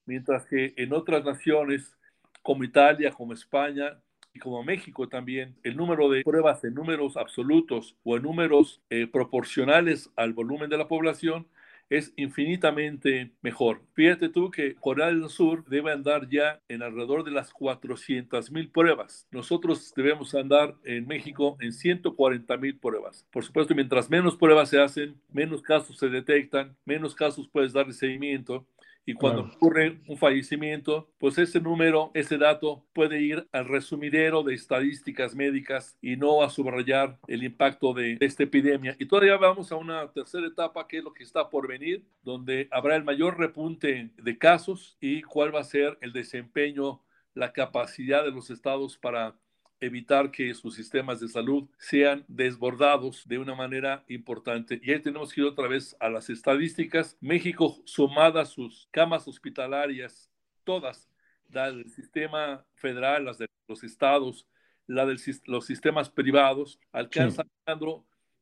mientras 0.05 0.45
que 0.45 0.73
en 0.77 0.93
otras 0.93 1.23
naciones 1.23 1.97
como 2.41 2.63
Italia, 2.63 3.11
como 3.11 3.33
España, 3.33 4.01
y 4.33 4.39
como 4.39 4.63
México 4.63 5.07
también, 5.07 5.55
el 5.63 5.77
número 5.77 6.09
de 6.09 6.23
pruebas 6.23 6.63
en 6.63 6.73
números 6.73 7.17
absolutos 7.17 7.95
o 8.03 8.17
en 8.17 8.23
números 8.23 8.81
eh, 8.89 9.07
proporcionales 9.07 10.09
al 10.15 10.33
volumen 10.33 10.69
de 10.69 10.77
la 10.77 10.87
población 10.87 11.47
es 11.89 12.13
infinitamente 12.15 13.31
mejor. 13.41 13.81
Fíjate 13.93 14.29
tú 14.29 14.49
que 14.49 14.75
Corea 14.75 15.07
del 15.07 15.29
Sur 15.29 15.63
debe 15.65 15.91
andar 15.91 16.27
ya 16.27 16.59
en 16.67 16.81
alrededor 16.81 17.23
de 17.23 17.31
las 17.31 17.53
400 17.53 18.51
mil 18.51 18.69
pruebas. 18.69 19.27
Nosotros 19.31 19.93
debemos 19.95 20.33
andar 20.33 20.75
en 20.83 21.05
México 21.05 21.57
en 21.59 21.71
140 21.71 22.57
mil 22.57 22.77
pruebas. 22.77 23.27
Por 23.31 23.43
supuesto, 23.43 23.75
mientras 23.75 24.09
menos 24.09 24.35
pruebas 24.35 24.69
se 24.69 24.81
hacen, 24.81 25.15
menos 25.31 25.61
casos 25.61 25.97
se 25.97 26.09
detectan, 26.09 26.75
menos 26.85 27.13
casos 27.13 27.47
puedes 27.47 27.73
darle 27.73 27.93
seguimiento 27.93 28.65
y 29.05 29.13
cuando 29.13 29.41
ocurre 29.41 29.99
un 30.07 30.17
fallecimiento, 30.17 31.09
pues 31.17 31.37
ese 31.37 31.59
número, 31.59 32.11
ese 32.13 32.37
dato 32.37 32.85
puede 32.93 33.21
ir 33.21 33.47
al 33.51 33.67
resumidero 33.67 34.43
de 34.43 34.53
estadísticas 34.53 35.35
médicas 35.35 35.97
y 36.01 36.15
no 36.15 36.41
a 36.41 36.49
subrayar 36.49 37.19
el 37.27 37.43
impacto 37.43 37.93
de 37.93 38.17
esta 38.21 38.43
epidemia. 38.43 38.95
Y 38.99 39.05
todavía 39.05 39.37
vamos 39.37 39.71
a 39.71 39.75
una 39.75 40.11
tercera 40.11 40.47
etapa 40.47 40.87
que 40.87 40.99
es 40.99 41.03
lo 41.03 41.13
que 41.13 41.23
está 41.23 41.49
por 41.49 41.67
venir, 41.67 42.05
donde 42.23 42.67
habrá 42.71 42.95
el 42.95 43.03
mayor 43.03 43.37
repunte 43.37 44.11
de 44.15 44.37
casos 44.37 44.97
y 45.01 45.21
cuál 45.23 45.53
va 45.53 45.59
a 45.59 45.65
ser 45.65 45.97
el 46.01 46.13
desempeño, 46.13 47.01
la 47.33 47.51
capacidad 47.51 48.23
de 48.23 48.31
los 48.31 48.49
estados 48.49 48.97
para 48.97 49.35
evitar 49.85 50.31
que 50.31 50.53
sus 50.53 50.75
sistemas 50.75 51.19
de 51.19 51.27
salud 51.27 51.69
sean 51.77 52.23
desbordados 52.27 53.27
de 53.27 53.37
una 53.37 53.55
manera 53.55 54.03
importante. 54.07 54.79
Y 54.83 54.91
ahí 54.91 55.01
tenemos 55.01 55.33
que 55.33 55.41
ir 55.41 55.47
otra 55.47 55.67
vez 55.67 55.95
a 55.99 56.09
las 56.09 56.29
estadísticas. 56.29 57.17
México, 57.19 57.81
sumadas 57.85 58.49
sus 58.49 58.87
camas 58.91 59.27
hospitalarias, 59.27 60.31
todas, 60.63 61.09
la 61.49 61.71
del 61.71 61.89
sistema 61.89 62.65
federal, 62.75 63.25
las 63.25 63.37
de 63.37 63.47
los 63.67 63.83
estados, 63.83 64.47
la 64.87 65.05
de 65.05 65.17
los 65.45 65.65
sistemas 65.65 66.09
privados, 66.09 66.79
alcanza, 66.91 67.45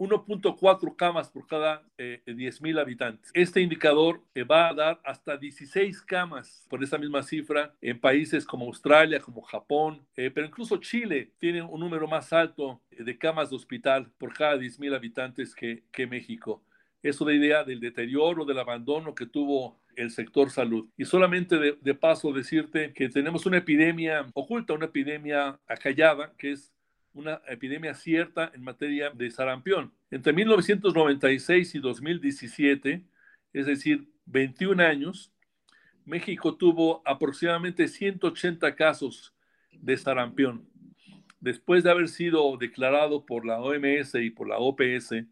1.4 0.02 0.96
camas 0.96 1.30
por 1.30 1.46
cada 1.46 1.84
eh, 1.96 2.24
10.000 2.26 2.80
habitantes. 2.80 3.30
Este 3.36 3.62
indicador 3.62 4.24
eh, 4.34 4.44
va 4.44 4.70
a 4.70 4.74
dar 4.74 5.02
hasta 5.04 5.38
16 5.38 6.02
camas 6.02 6.66
por 6.70 6.84
esa 6.84 6.98
misma 6.98 7.22
cifra 7.22 7.76
en 7.82 8.00
países 8.00 8.44
como 8.44 8.66
Australia, 8.66 9.20
como 9.20 9.44
Japón, 9.44 10.04
eh, 10.16 10.32
pero 10.34 10.48
incluso 10.48 10.78
Chile 10.78 11.34
tiene 11.38 11.62
un 11.62 11.80
número 11.80 12.08
más 12.08 12.34
alto 12.34 12.82
de 12.90 13.16
camas 13.16 13.52
de 13.52 13.56
hospital 13.58 14.12
por 14.18 14.34
cada 14.34 14.58
10.000 14.58 14.96
habitantes 14.96 15.54
que, 15.54 15.84
que 15.92 16.08
México. 16.08 16.64
Eso 17.04 17.24
da 17.24 17.34
idea 17.34 17.64
del 17.64 17.80
deterioro, 17.80 18.44
del 18.44 18.58
abandono 18.58 19.14
que 19.14 19.28
tuvo 19.28 19.80
el 19.96 20.10
sector 20.10 20.50
salud. 20.50 20.90
Y 20.98 21.06
solamente 21.06 21.60
de, 21.60 21.78
de, 21.80 21.94
paso 21.94 22.34
decirte 22.34 22.92
que 22.94 23.10
tenemos 23.10 23.46
una 23.46 23.58
epidemia 23.58 24.26
oculta, 24.34 24.74
una 24.74 24.86
epidemia 24.86 25.60
acallada, 25.68 26.34
que 26.40 26.54
es 26.54 26.74
una 27.14 27.42
epidemia 27.48 27.94
cierta 27.94 28.52
en 28.54 28.64
materia 28.64 29.10
de 29.10 29.30
sarampión. 29.32 29.92
Entre 30.10 30.34
1996 30.34 31.76
y 31.76 31.80
2017, 31.80 33.04
es 33.54 33.66
decir, 33.66 34.08
21 34.26 34.84
años, 34.84 35.32
México 36.06 36.56
tuvo 36.56 37.02
aproximadamente 37.06 37.88
180 37.88 38.76
casos 38.76 39.34
de 39.72 39.98
sarampión. 39.98 40.68
Después 41.40 41.84
de 41.84 41.92
haber 41.92 42.08
sido 42.08 42.56
declarado 42.58 43.26
por 43.26 43.46
la 43.46 43.60
OMS 43.60 44.16
y 44.16 44.30
por 44.30 44.48
la 44.48 44.60
OPS 44.60 45.26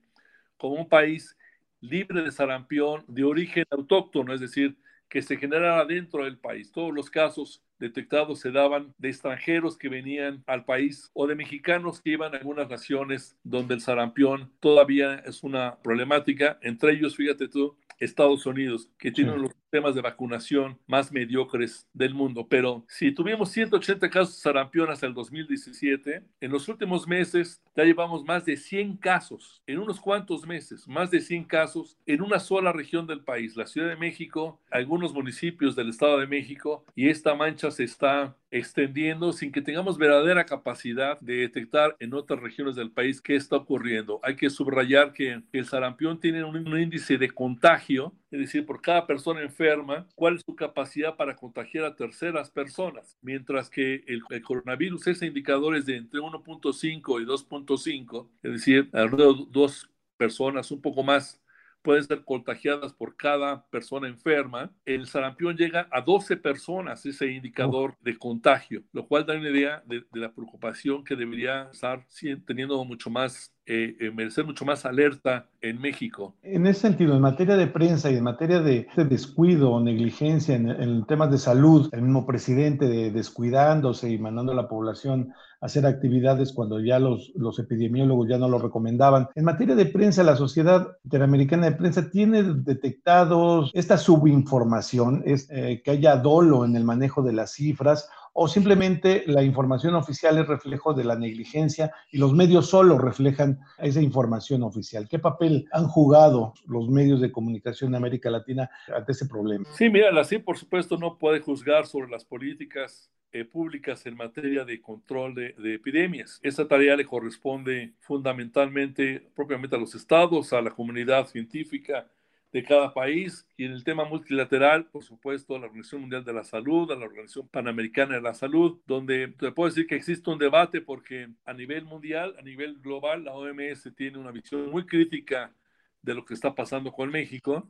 como 0.58 0.76
un 0.76 0.90
país 0.90 1.38
libre 1.82 2.22
de 2.22 2.32
sarampión 2.32 3.06
de 3.08 3.24
origen 3.24 3.66
autóctono, 3.70 4.34
es 4.34 4.42
decir, 4.42 4.78
que 5.08 5.22
se 5.22 5.38
generara 5.38 5.86
dentro 5.86 6.26
del 6.26 6.38
país. 6.38 6.72
Todos 6.72 6.94
los 6.94 7.10
casos 7.10 7.64
detectados 7.80 8.40
se 8.40 8.52
daban 8.52 8.94
de 8.98 9.10
extranjeros 9.10 9.78
que 9.78 9.90
venían 9.90 10.44
al 10.48 10.66
país 10.66 11.10
o 11.14 11.28
de 11.28 11.36
mexicanos 11.36 12.02
que 12.02 12.12
iban 12.12 12.34
a 12.34 12.38
algunas 12.38 12.70
naciones 12.70 13.38
donde 13.44 13.74
el 13.74 13.82
sarampión 13.82 14.52
todavía 14.60 15.16
es 15.26 15.44
una 15.44 15.78
problemática. 15.82 16.60
Entre 16.62 16.94
ellos, 16.94 17.16
fíjate 17.16 17.48
tú, 17.48 17.78
Estados 18.00 18.46
Unidos, 18.46 18.90
que 18.98 19.12
tiene 19.12 19.34
sí. 19.34 19.40
los 19.40 19.52
sistemas 19.52 19.94
de 19.94 20.02
vacunación 20.02 20.80
más 20.88 21.12
mediocres 21.12 21.88
del 21.94 22.14
mundo. 22.14 22.48
Pero 22.50 22.86
si 22.88 23.12
tuvimos 23.12 23.52
180 23.52 24.10
casos 24.10 24.36
de 24.36 24.42
sarampión 24.42 24.90
hasta 24.90 25.06
el 25.06 25.14
2017, 25.14 26.24
en 26.42 26.52
los 26.52 26.68
últimos 26.68 27.08
meses 27.08 27.62
ya 27.76 27.84
llevamos 27.84 28.24
más 28.26 28.46
de 28.46 28.58
100 28.58 28.98
casos, 28.98 29.62
en 29.68 29.80
unos 29.80 30.00
cuantos 30.00 30.48
meses, 30.48 30.88
más 30.88 31.12
de 31.12 31.22
100 31.22 31.46
casos 31.46 31.98
en 32.06 32.22
una 32.22 32.40
sola 32.40 32.72
región 32.72 33.06
del 33.06 33.22
país, 33.22 33.56
la 33.56 33.68
Ciudad 33.68 33.90
de 33.90 33.96
México, 33.96 34.60
algunos 34.72 35.14
municipios 35.14 35.76
del 35.76 35.90
Estado 35.90 36.20
de 36.20 36.28
México, 36.28 36.84
y 36.96 37.10
esta 37.10 37.36
mancha 37.36 37.69
se 37.72 37.84
está 37.84 38.36
extendiendo 38.52 39.32
sin 39.32 39.52
que 39.52 39.62
tengamos 39.62 39.98
verdadera 39.98 40.46
capacidad 40.46 41.20
de 41.20 41.38
detectar 41.38 41.96
en 42.00 42.14
otras 42.14 42.40
regiones 42.40 42.76
del 42.76 42.92
país 42.92 43.22
qué 43.22 43.36
está 43.36 43.58
ocurriendo. 43.58 44.20
Hay 44.24 44.36
que 44.36 44.50
subrayar 44.50 45.14
que 45.14 45.42
el 45.52 45.66
sarampión 45.66 46.20
tiene 46.20 46.44
un, 46.44 46.80
índice 46.80 47.18
de 47.18 47.30
contagio, 47.30 48.14
es 48.32 48.40
decir, 48.40 48.66
por 48.66 48.82
cada 48.82 49.06
persona 49.06 49.42
enferma, 49.42 50.08
cuál 50.16 50.36
es 50.36 50.42
su 50.46 50.56
capacidad 50.56 51.16
para 51.16 51.36
contagiar 51.36 51.86
a 51.86 51.96
terceras 51.96 52.50
personas, 52.50 53.18
mientras 53.22 53.70
que 53.70 54.04
el, 54.08 54.22
el 54.30 54.42
coronavirus, 54.42 55.08
es 55.08 55.20
de 55.20 55.28
entre 55.28 56.20
1.5 56.20 57.22
y 57.22 57.26
2.5, 57.26 58.28
es 58.44 58.52
decir, 58.52 58.90
alrededor 58.94 59.38
de 59.38 59.46
dos 59.52 59.90
personas, 60.18 60.72
un 60.72 60.82
poco 60.82 61.04
más 61.04 61.40
pueden 61.82 62.04
ser 62.04 62.24
contagiadas 62.24 62.94
por 62.94 63.16
cada 63.16 63.66
persona 63.68 64.08
enferma. 64.08 64.72
El 64.86 65.08
sarampión 65.08 65.56
llega 65.56 65.88
a 65.92 66.02
12 66.02 66.38
personas, 66.38 67.06
ese 67.06 67.28
indicador 67.32 67.96
de 68.02 68.18
contagio, 68.18 68.84
lo 68.92 69.08
cual 69.08 69.26
da 69.26 69.36
una 69.36 69.50
idea 69.50 69.84
de, 69.86 70.06
de 70.12 70.20
la 70.20 70.32
preocupación 70.32 71.04
que 71.04 71.16
debería 71.16 71.70
estar 71.72 72.06
teniendo 72.46 72.84
mucho 72.86 73.10
más 73.10 73.54
eh, 73.72 73.96
eh, 74.00 74.10
merecer 74.10 74.46
mucho 74.46 74.66
más 74.66 74.84
alerta 74.84 75.46
en 75.62 75.80
México. 75.80 76.34
En 76.42 76.66
ese 76.66 76.80
sentido, 76.80 77.14
en 77.14 77.22
materia 77.22 77.56
de 77.56 77.68
prensa 77.68 78.10
y 78.10 78.16
en 78.16 78.24
materia 78.24 78.62
de, 78.62 78.88
de 78.96 79.06
descuido 79.06 79.70
o 79.70 79.80
negligencia 79.80 80.56
en, 80.56 80.72
en, 80.72 81.06
temas 81.06 81.30
de 81.30 81.38
salud, 81.38 81.88
el 81.92 82.02
mismo 82.02 82.26
presidente 82.26 82.88
de, 82.88 83.12
descuidándose 83.12 84.10
y 84.10 84.18
mandando 84.18 84.54
a 84.54 84.56
la 84.56 84.68
población 84.68 85.36
a 85.62 85.68
hacer 85.68 85.86
actividades 85.86 86.52
cuando 86.52 86.80
ya 86.80 86.98
los, 86.98 87.32
los 87.36 87.60
epidemiólogos 87.60 88.28
ya 88.28 88.40
no 88.40 88.50
lo 88.50 88.58
recomendaban. 88.58 89.28
En 89.36 89.46
materia 89.46 89.76
de 89.76 89.86
prensa, 89.86 90.24
la 90.24 90.36
Sociedad 90.36 90.88
Interamericana 91.04 91.70
de 91.70 91.76
Prensa 91.76 92.10
tiene 92.10 92.42
detectados 92.42 93.70
esta 93.76 94.00
subinformación, 94.00 95.22
es, 95.28 95.48
eh, 95.52 95.84
que 95.86 95.92
haya 95.92 96.16
dolo 96.16 96.66
en 96.66 96.76
el 96.76 96.86
manejo 96.86 97.22
de 97.22 97.34
las 97.34 97.54
cifras 97.54 98.10
o 98.34 98.48
simplemente 98.48 99.24
la 99.28 99.44
información 99.44 99.96
oficial 99.96 100.38
es 100.38 100.48
reflejo 100.48 100.94
de 100.94 101.04
la 101.04 101.16
negligencia 101.16 101.92
y 102.12 102.18
los 102.18 102.34
medios 102.34 102.70
solo 102.70 102.98
reflejan 102.98 103.60
esa 103.78 104.02
información 104.02 104.64
oficial. 104.64 105.08
¿Qué 105.10 105.20
papel 105.20 105.68
han 105.72 105.88
jugado 105.88 106.54
los 106.66 106.90
medios 106.90 107.22
de 107.22 107.32
comunicación 107.32 107.92
de 107.92 107.98
América 107.98 108.30
Latina 108.30 108.70
ante 108.96 109.12
ese 109.12 109.26
problema? 109.26 109.66
Sí, 109.74 109.90
mira, 109.90 110.12
la 110.12 110.24
por 110.46 110.58
supuesto 110.58 110.98
no 110.98 111.18
puede 111.18 111.40
juzgar 111.40 111.88
sobre 111.88 112.10
las 112.10 112.24
políticas 112.24 113.10
eh, 113.32 113.46
públicas 113.46 114.06
en 114.06 114.16
materia 114.16 114.66
de 114.66 114.82
control 114.82 115.36
de, 115.36 115.54
epidemias. 115.74 116.40
Esa 116.42 116.68
tarea 116.68 116.96
le 116.96 117.06
corresponde 117.06 117.94
fundamentalmente 118.00 119.28
propiamente 119.36 119.76
a 119.76 119.80
los 119.80 119.96
estados, 119.96 120.52
a 120.54 120.62
la 120.62 120.72
comunidad 120.72 121.28
científica, 121.28 122.08
de 122.52 122.64
cada 122.64 122.94
país. 122.94 123.48
Y 123.58 123.66
en 123.66 123.74
el 123.74 123.84
tema 123.84 124.06
multilateral, 124.06 124.86
por 124.86 125.04
supuesto, 125.04 125.56
a 125.56 125.60
la 125.60 125.66
Organización 125.68 126.02
Mundial 126.02 126.24
de 126.24 126.34
la 126.34 126.44
Salud, 126.44 126.92
a 126.92 126.96
la 126.96 127.06
Organización 127.06 127.48
Panamericana 127.48 128.16
de 128.16 128.22
la 128.22 128.34
Salud, 128.34 128.80
donde 128.88 129.30
te 129.30 129.52
puedo 129.52 129.70
decir 129.70 129.88
que 129.88 129.96
existe 129.96 130.30
un 130.30 130.40
debate 130.40 130.82
porque 130.82 131.30
a 131.46 131.54
nivel 131.54 131.86
mundial, 131.86 132.36
a 132.40 132.42
nivel 132.42 132.80
global, 132.80 133.24
la 133.24 133.34
OMS 133.34 133.90
tiene 133.96 134.18
una 134.18 134.32
visión 134.32 134.70
muy 134.72 134.86
crítica 134.86 135.54
de 136.02 136.14
lo 136.14 136.26
que 136.26 136.34
está 136.34 136.56
pasando 136.56 136.92
con 136.92 137.10
México, 137.12 137.70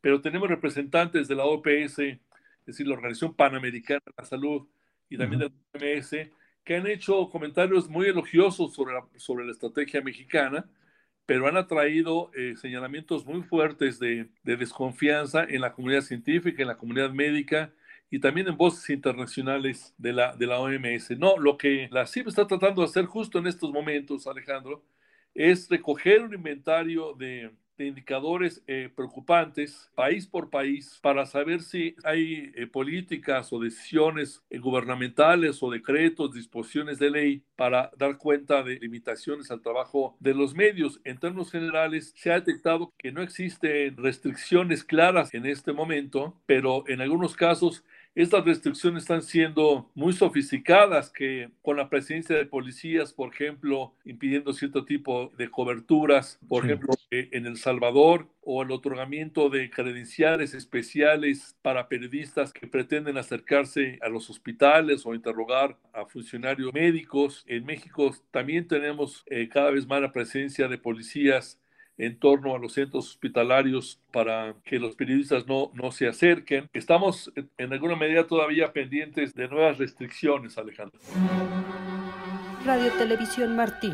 pero 0.00 0.20
tenemos 0.20 0.48
representantes 0.48 1.28
de 1.28 1.34
la 1.34 1.44
OPS, 1.44 1.98
es 1.98 2.20
decir, 2.64 2.86
la 2.86 2.94
Organización 2.94 3.34
Panamericana 3.34 4.00
de 4.06 4.12
la 4.16 4.24
Salud 4.24 4.66
y 5.08 5.18
también 5.18 5.42
uh 5.42 5.46
-huh. 5.46 5.52
de 5.72 5.78
la 5.80 5.96
OMS, 5.96 6.30
que 6.64 6.76
han 6.76 6.86
hecho 6.86 7.28
comentarios 7.28 7.88
muy 7.88 8.06
elogiosos 8.06 8.72
sobre 8.74 8.94
la, 8.94 9.04
sobre 9.16 9.44
la 9.44 9.52
estrategia 9.52 10.00
mexicana, 10.00 10.64
pero 11.26 11.46
han 11.48 11.56
atraído 11.56 12.30
eh, 12.34 12.54
señalamientos 12.56 13.24
muy 13.24 13.42
fuertes 13.42 13.98
de, 13.98 14.28
de, 14.42 14.56
desconfianza 14.56 15.44
en 15.44 15.60
la 15.60 15.72
comunidad 15.72 16.02
científica, 16.02 16.62
en 16.62 16.68
la 16.68 16.76
comunidad 16.76 17.10
médica 17.10 17.72
y 18.10 18.20
también 18.20 18.48
en 18.48 18.56
voces 18.56 18.90
internacionales 18.90 19.94
de 19.98 20.12
la, 20.12 20.36
de 20.36 20.46
la 20.46 20.60
OMS. 20.60 21.10
No, 21.18 21.38
lo 21.38 21.56
que 21.56 21.88
la 21.90 22.06
CIP 22.06 22.28
está 22.28 22.46
tratando 22.46 22.82
de 22.82 22.88
hacer 22.88 23.06
justo 23.06 23.38
en 23.38 23.46
estos 23.46 23.72
momentos, 23.72 24.26
Alejandro, 24.26 24.84
es 25.34 25.68
recoger 25.68 26.22
un 26.22 26.34
inventario 26.34 27.14
de, 27.14 27.50
de 27.76 27.86
indicadores 27.86 28.62
eh, 28.66 28.90
preocupantes 28.94 29.90
país 29.94 30.26
por 30.26 30.50
país 30.50 30.98
para 31.02 31.26
saber 31.26 31.62
si 31.62 31.96
hay 32.04 32.52
eh, 32.54 32.66
políticas 32.66 33.52
o 33.52 33.58
decisiones 33.58 34.42
eh, 34.50 34.58
gubernamentales 34.58 35.62
o 35.62 35.70
decretos, 35.70 36.32
disposiciones 36.32 36.98
de 36.98 37.10
ley 37.10 37.42
para 37.56 37.90
dar 37.96 38.16
cuenta 38.18 38.62
de 38.62 38.78
limitaciones 38.78 39.50
al 39.50 39.60
trabajo 39.60 40.16
de 40.20 40.34
los 40.34 40.54
medios. 40.54 41.00
En 41.04 41.18
términos 41.18 41.50
generales, 41.50 42.12
se 42.16 42.30
ha 42.30 42.40
detectado 42.40 42.92
que 42.96 43.12
no 43.12 43.22
existen 43.22 43.96
restricciones 43.96 44.84
claras 44.84 45.34
en 45.34 45.46
este 45.46 45.72
momento, 45.72 46.40
pero 46.46 46.84
en 46.88 47.00
algunos 47.00 47.34
casos 47.34 47.84
estas 48.14 48.44
restricciones 48.44 49.02
están 49.02 49.22
siendo 49.22 49.90
muy 49.94 50.12
sofisticadas, 50.12 51.10
que 51.10 51.50
con 51.62 51.76
la 51.76 51.88
presencia 51.88 52.36
de 52.36 52.46
policías, 52.46 53.12
por 53.12 53.32
ejemplo, 53.32 53.94
impidiendo 54.04 54.52
cierto 54.52 54.84
tipo 54.84 55.32
de 55.36 55.50
coberturas, 55.50 56.38
por 56.48 56.62
sí. 56.62 56.68
ejemplo, 56.68 56.94
en 57.10 57.46
El 57.46 57.56
Salvador, 57.56 58.28
o 58.46 58.62
el 58.62 58.70
otorgamiento 58.70 59.48
de 59.48 59.70
credenciales 59.70 60.54
especiales 60.54 61.56
para 61.62 61.88
periodistas 61.88 62.52
que 62.52 62.66
pretenden 62.66 63.16
acercarse 63.16 63.98
a 64.02 64.08
los 64.08 64.28
hospitales 64.30 65.06
o 65.06 65.14
interrogar 65.14 65.78
a 65.92 66.04
funcionarios 66.06 66.72
médicos. 66.72 67.44
En 67.46 67.64
México 67.64 68.14
también 68.30 68.68
tenemos 68.68 69.24
eh, 69.26 69.48
cada 69.48 69.70
vez 69.70 69.86
más 69.86 70.02
la 70.02 70.12
presencia 70.12 70.68
de 70.68 70.78
policías 70.78 71.58
en 71.98 72.18
torno 72.18 72.54
a 72.54 72.58
los 72.58 72.74
centros 72.74 73.08
hospitalarios 73.10 74.00
para 74.12 74.54
que 74.64 74.78
los 74.78 74.96
periodistas 74.96 75.46
no, 75.46 75.70
no 75.74 75.92
se 75.92 76.08
acerquen. 76.08 76.68
Estamos 76.72 77.32
en 77.58 77.72
alguna 77.72 77.96
medida 77.96 78.26
todavía 78.26 78.72
pendientes 78.72 79.34
de 79.34 79.48
nuevas 79.48 79.78
restricciones, 79.78 80.58
Alejandro. 80.58 80.98
Radio 82.64 82.90
Televisión 82.92 83.54
Martí, 83.54 83.92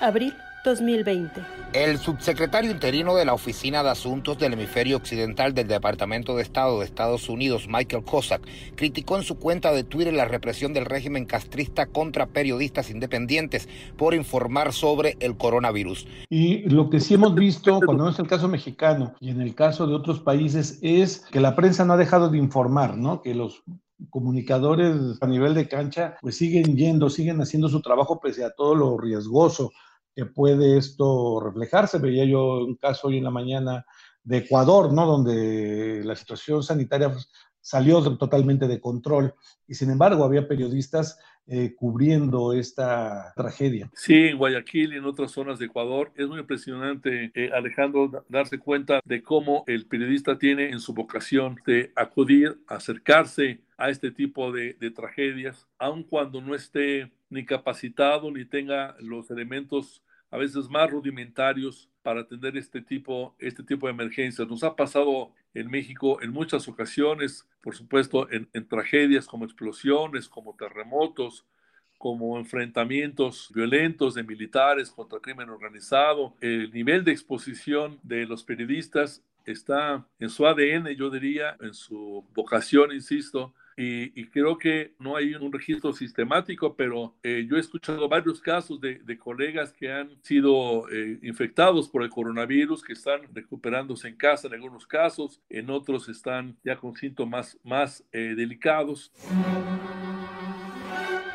abril 0.00 0.34
2020. 0.64 1.40
El 1.72 1.98
subsecretario 1.98 2.70
interino 2.70 3.14
de 3.14 3.24
la 3.24 3.34
Oficina 3.34 3.82
de 3.82 3.90
Asuntos 3.90 4.38
del 4.38 4.54
Hemisferio 4.54 4.96
Occidental 4.96 5.52
del 5.52 5.68
Departamento 5.68 6.34
de 6.34 6.42
Estado 6.42 6.78
de 6.78 6.86
Estados 6.86 7.28
Unidos, 7.28 7.66
Michael 7.68 8.04
Cossack, 8.04 8.42
criticó 8.74 9.16
en 9.16 9.22
su 9.22 9.38
cuenta 9.38 9.72
de 9.72 9.84
Twitter 9.84 10.14
la 10.14 10.24
represión 10.24 10.72
del 10.72 10.86
régimen 10.86 11.26
castrista 11.26 11.86
contra 11.86 12.26
periodistas 12.26 12.90
independientes 12.90 13.68
por 13.96 14.14
informar 14.14 14.72
sobre 14.72 15.16
el 15.20 15.36
coronavirus. 15.36 16.06
Y 16.30 16.68
lo 16.70 16.88
que 16.88 17.00
sí 17.00 17.14
hemos 17.14 17.34
visto, 17.34 17.80
cuando 17.84 18.04
no 18.04 18.10
es 18.10 18.18
el 18.18 18.26
caso 18.26 18.48
mexicano 18.48 19.14
y 19.20 19.30
en 19.30 19.42
el 19.42 19.54
caso 19.54 19.86
de 19.86 19.94
otros 19.94 20.20
países, 20.20 20.78
es 20.80 21.20
que 21.30 21.40
la 21.40 21.54
prensa 21.54 21.84
no 21.84 21.92
ha 21.92 21.98
dejado 21.98 22.30
de 22.30 22.38
informar, 22.38 22.96
¿no? 22.96 23.20
Que 23.20 23.34
los 23.34 23.62
comunicadores 24.10 25.18
a 25.20 25.26
nivel 25.26 25.54
de 25.54 25.68
cancha 25.68 26.16
pues 26.22 26.36
siguen 26.36 26.76
yendo, 26.76 27.10
siguen 27.10 27.40
haciendo 27.40 27.68
su 27.68 27.82
trabajo 27.82 28.20
pese 28.20 28.44
a 28.44 28.50
todo 28.50 28.74
lo 28.74 28.96
riesgoso 28.96 29.72
que 30.18 30.26
puede 30.26 30.76
esto 30.76 31.38
reflejarse. 31.38 32.00
Veía 32.00 32.24
yo 32.24 32.64
un 32.64 32.74
caso 32.74 33.06
hoy 33.06 33.18
en 33.18 33.24
la 33.24 33.30
mañana 33.30 33.86
de 34.24 34.38
Ecuador, 34.38 34.92
¿no? 34.92 35.06
Donde 35.06 36.02
la 36.04 36.16
situación 36.16 36.64
sanitaria 36.64 37.14
salió 37.60 38.02
totalmente 38.16 38.66
de 38.66 38.80
control 38.80 39.32
y 39.68 39.74
sin 39.74 39.90
embargo 39.90 40.24
había 40.24 40.48
periodistas 40.48 41.20
eh, 41.46 41.72
cubriendo 41.76 42.52
esta 42.52 43.32
tragedia. 43.36 43.88
Sí, 43.94 44.14
en 44.14 44.38
Guayaquil 44.38 44.92
y 44.92 44.96
en 44.96 45.04
otras 45.04 45.30
zonas 45.30 45.60
de 45.60 45.66
Ecuador 45.66 46.10
es 46.16 46.26
muy 46.26 46.40
impresionante, 46.40 47.30
eh, 47.32 47.50
Alejandro, 47.54 48.24
darse 48.28 48.58
cuenta 48.58 49.00
de 49.04 49.22
cómo 49.22 49.62
el 49.68 49.86
periodista 49.86 50.36
tiene 50.36 50.70
en 50.70 50.80
su 50.80 50.94
vocación 50.94 51.60
de 51.64 51.92
acudir, 51.94 52.58
acercarse 52.66 53.60
a 53.76 53.88
este 53.88 54.10
tipo 54.10 54.50
de, 54.50 54.74
de 54.80 54.90
tragedias, 54.90 55.68
aun 55.78 56.02
cuando 56.02 56.40
no 56.40 56.56
esté 56.56 57.12
ni 57.30 57.44
capacitado 57.44 58.32
ni 58.32 58.44
tenga 58.44 58.96
los 58.98 59.30
elementos 59.30 60.02
a 60.30 60.36
veces 60.36 60.68
más 60.68 60.90
rudimentarios 60.90 61.88
para 62.02 62.20
atender 62.20 62.56
este 62.56 62.80
tipo, 62.80 63.34
este 63.38 63.62
tipo 63.62 63.86
de 63.86 63.92
emergencias. 63.92 64.48
Nos 64.48 64.62
ha 64.62 64.76
pasado 64.76 65.32
en 65.54 65.70
México 65.70 66.20
en 66.22 66.30
muchas 66.30 66.68
ocasiones, 66.68 67.46
por 67.62 67.74
supuesto, 67.74 68.28
en, 68.30 68.48
tragedias 68.68 69.26
como 69.26 69.44
explosiones, 69.44 70.28
como 70.28 70.54
terremotos, 70.56 71.44
como 71.96 72.38
enfrentamientos 72.38 73.50
violentos 73.54 74.14
de 74.14 74.22
militares 74.22 74.90
contra 74.90 75.18
crimen 75.18 75.50
organizado. 75.50 76.34
El 76.40 76.70
nivel 76.72 77.04
de 77.04 77.12
exposición 77.12 77.98
de 78.02 78.26
los 78.26 78.44
periodistas 78.44 79.24
está 79.44 80.06
en 80.18 80.30
su 80.30 80.46
ADN, 80.46 80.88
yo 80.96 81.10
diría, 81.10 81.56
en 81.60 81.74
su 81.74 82.24
vocación, 82.34 82.92
insisto, 82.92 83.54
y, 83.80 84.26
creo 84.30 84.58
que 84.58 84.96
no 84.98 85.14
hay 85.14 85.36
un 85.36 85.52
registro 85.52 85.92
sistemático, 85.92 86.74
pero 86.74 87.14
eh, 87.22 87.46
yo 87.48 87.56
he 87.56 87.60
escuchado 87.60 88.08
varios 88.08 88.40
casos 88.40 88.80
de, 88.80 89.18
colegas 89.18 89.72
que 89.72 89.92
han 89.92 90.18
sido 90.22 90.88
eh, 90.90 91.20
infectados 91.22 91.88
por 91.88 92.02
el 92.02 92.10
coronavirus, 92.10 92.82
que 92.82 92.94
están 92.94 93.20
recuperándose 93.32 94.08
en 94.08 94.16
casa 94.16 94.48
en 94.48 94.54
algunos 94.54 94.84
casos, 94.84 95.40
en 95.48 95.70
otros 95.70 96.08
están 96.08 96.56
ya 96.64 96.76
con 96.76 96.96
síntomas 96.96 97.56
más 97.62 98.02
eh, 98.10 98.34
delicados. 98.36 99.12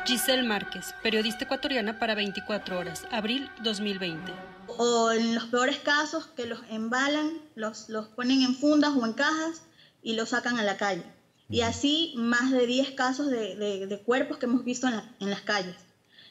Giselle 0.04 0.46
Márquez, 0.46 0.94
periodista 1.02 1.44
ecuatoriana 1.44 1.98
para 1.98 2.14
24 2.14 2.78
horas, 2.78 3.08
abril 3.10 3.48
2020. 3.62 4.32
O 4.76 5.12
en 5.12 5.34
los 5.34 5.44
peores 5.44 5.78
casos 5.78 6.26
que 6.26 6.44
los 6.44 6.60
embalan, 6.68 7.38
los, 7.54 7.88
los 7.88 8.08
ponen 8.08 8.42
en 8.42 8.54
fundas 8.54 8.92
o 8.94 9.06
en 9.06 9.14
cajas 9.14 9.66
y 10.02 10.14
los 10.14 10.30
sacan 10.30 10.58
a 10.58 10.62
la 10.62 10.76
calle 10.76 11.04
y 11.48 11.60
así 11.60 12.12
más 12.16 12.50
de 12.50 12.66
10 12.66 12.92
casos 12.92 13.30
de, 13.30 14.02
cuerpos 14.04 14.38
que 14.38 14.46
hemos 14.46 14.64
visto 14.64 14.88
en, 14.88 15.30
las 15.30 15.42
calles. 15.42 15.76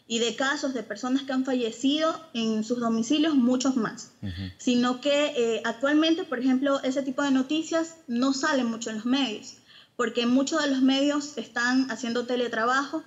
Y 0.05 0.19
de 0.19 0.35
casos 0.35 0.73
de 0.73 0.83
personas 0.83 1.23
que 1.23 1.31
han 1.31 1.45
fallecido 1.45 2.19
en 2.33 2.63
sus 2.63 2.79
domicilios, 2.79 3.35
muchos 3.35 3.75
más. 3.75 4.11
Sino 4.57 4.99
que 4.99 5.33
eh, 5.35 5.61
actualmente, 5.63 6.23
por 6.23 6.39
ejemplo, 6.39 6.81
ese 6.83 7.03
tipo 7.03 7.21
de 7.21 7.31
noticias 7.31 7.95
no 8.07 8.33
salen 8.33 8.67
mucho 8.67 8.89
en 8.89 8.97
los 8.97 9.05
medios, 9.05 9.55
porque 9.95 10.25
muchos 10.25 10.61
de 10.61 10.69
los 10.69 10.81
medios 10.81 11.37
están 11.37 11.89
haciendo 11.89 12.25
teletrabajo, 12.25 13.03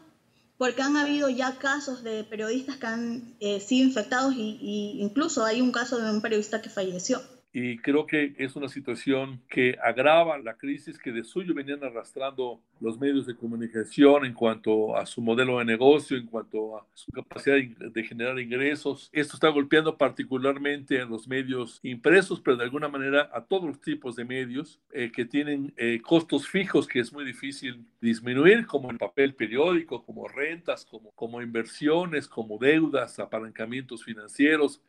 porque 0.56 0.80
han 0.80 0.96
habido 0.96 1.28
ya 1.28 1.58
casos 1.58 2.02
de 2.02 2.24
periodistas 2.24 2.76
que 2.76 2.86
han 2.86 3.36
eh, 3.40 3.60
sido 3.60 3.86
infectados 3.86 4.34
y, 4.34 4.58
y 4.62 5.02
incluso 5.02 5.44
hay 5.44 5.60
un 5.60 5.70
caso 5.70 5.98
de 5.98 6.10
un 6.10 6.22
periodista 6.22 6.62
que 6.62 6.70
falleció 6.70 7.20
y 7.58 7.78
creo 7.78 8.06
que 8.06 8.34
es 8.36 8.54
una 8.54 8.68
situación 8.68 9.40
que 9.48 9.78
agrava 9.82 10.36
la 10.36 10.58
crisis 10.58 10.98
que 10.98 11.10
de 11.10 11.24
suyo 11.24 11.54
venían 11.54 11.82
arrastrando 11.82 12.60
los 12.80 13.00
medios 13.00 13.24
de 13.24 13.34
comunicación 13.34 14.26
en 14.26 14.34
cuanto 14.34 14.94
a 14.94 15.06
su 15.06 15.22
modelo 15.22 15.58
de 15.58 15.64
negocio, 15.64 16.18
en 16.18 16.26
cuanto 16.26 16.76
a 16.76 16.86
su 16.92 17.10
capacidad 17.12 17.56
de 17.56 18.04
generar 18.04 18.38
ingresos. 18.38 19.08
Esto 19.10 19.36
está 19.36 19.48
golpeando 19.48 19.96
particularmente 19.96 21.00
a 21.00 21.06
los 21.06 21.26
medios 21.26 21.80
impresos, 21.82 22.42
pero 22.42 22.58
de 22.58 22.64
alguna 22.64 22.88
manera 22.90 23.30
a 23.32 23.42
todos 23.42 23.64
los 23.64 23.80
tipos 23.80 24.16
de 24.16 24.26
medios 24.26 24.78
eh, 24.92 25.10
que 25.10 25.24
tienen 25.24 25.72
eh, 25.78 25.98
costos 26.02 26.46
fijos 26.46 26.86
que 26.86 27.00
es 27.00 27.10
muy 27.10 27.24
difícil 27.24 27.86
disminuir, 28.02 28.66
como 28.66 28.90
el 28.90 28.98
papel 28.98 29.34
periódico, 29.34 30.04
como 30.04 30.28
rentas, 30.28 30.84
como, 30.84 31.10
como 31.12 31.40
inversiones, 31.40 32.28
como 32.28 32.58
deudas, 32.58 33.18
apalancamientos 33.18 34.04
financieros 34.04 34.82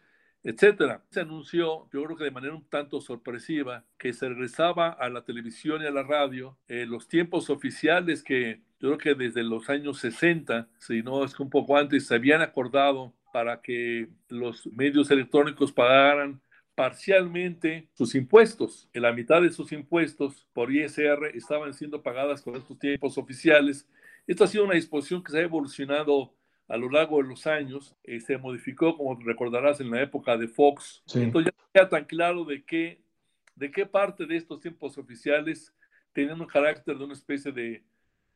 etcétera. 0.43 1.03
Se 1.09 1.21
anunció, 1.21 1.89
yo 1.91 2.03
creo 2.03 2.17
que 2.17 2.23
de 2.23 2.31
manera 2.31 2.55
un 2.55 2.67
tanto 2.69 3.01
sorpresiva, 3.01 3.85
que 3.97 4.13
se 4.13 4.29
regresaba 4.29 4.89
a 4.89 5.09
la 5.09 5.23
televisión 5.23 5.81
y 5.81 5.85
a 5.85 5.91
la 5.91 6.03
radio 6.03 6.57
eh, 6.67 6.85
los 6.85 7.07
tiempos 7.07 7.49
oficiales 7.49 8.23
que 8.23 8.61
yo 8.79 8.95
creo 8.95 8.97
que 8.97 9.23
desde 9.23 9.43
los 9.43 9.69
años 9.69 9.99
60, 9.99 10.69
si 10.77 11.01
no 11.01 11.23
es 11.23 11.33
que 11.33 11.43
un 11.43 11.49
poco 11.49 11.77
antes, 11.77 12.05
se 12.07 12.15
habían 12.15 12.41
acordado 12.41 13.13
para 13.33 13.61
que 13.61 14.09
los 14.29 14.67
medios 14.67 15.09
electrónicos 15.11 15.71
pagaran 15.71 16.41
parcialmente 16.75 17.89
sus 17.93 18.13
impuestos. 18.13 18.87
En 18.93 19.01
la 19.01 19.11
mitad 19.11 19.41
de 19.41 19.51
sus 19.51 19.71
impuestos 19.71 20.47
por 20.53 20.71
ISR 20.71 21.35
estaban 21.35 21.73
siendo 21.73 22.03
pagadas 22.03 22.43
con 22.43 22.55
estos 22.55 22.77
tiempos 22.77 23.17
oficiales. 23.17 23.87
Esto 24.27 24.43
ha 24.43 24.47
sido 24.47 24.63
una 24.63 24.75
disposición 24.75 25.23
que 25.23 25.31
se 25.31 25.39
ha 25.39 25.41
evolucionado 25.41 26.35
a 26.67 26.77
lo 26.77 26.89
largo 26.89 27.21
de 27.21 27.29
los 27.29 27.47
años. 27.47 27.95
Eh, 28.03 28.19
se 28.19 28.37
modificó, 28.37 28.97
como 28.97 29.15
recordarás, 29.15 29.79
en 29.79 29.91
la 29.91 30.01
época 30.01 30.37
de 30.37 30.47
Fox. 30.47 31.03
Entonces 31.13 31.53
ya 31.53 31.65
queda 31.73 31.89
tan 31.89 32.05
claro 32.05 32.43
de 32.43 32.63
qué, 32.63 33.01
de 33.55 33.71
qué 33.71 33.85
parte 33.85 34.25
de 34.25 34.37
estos 34.37 34.59
tiempos 34.59 34.97
oficiales 34.97 35.73
tenían 36.13 36.41
un 36.41 36.47
carácter 36.47 36.97
de 36.97 37.03
una 37.03 37.13
especie 37.13 37.51
de, 37.51 37.83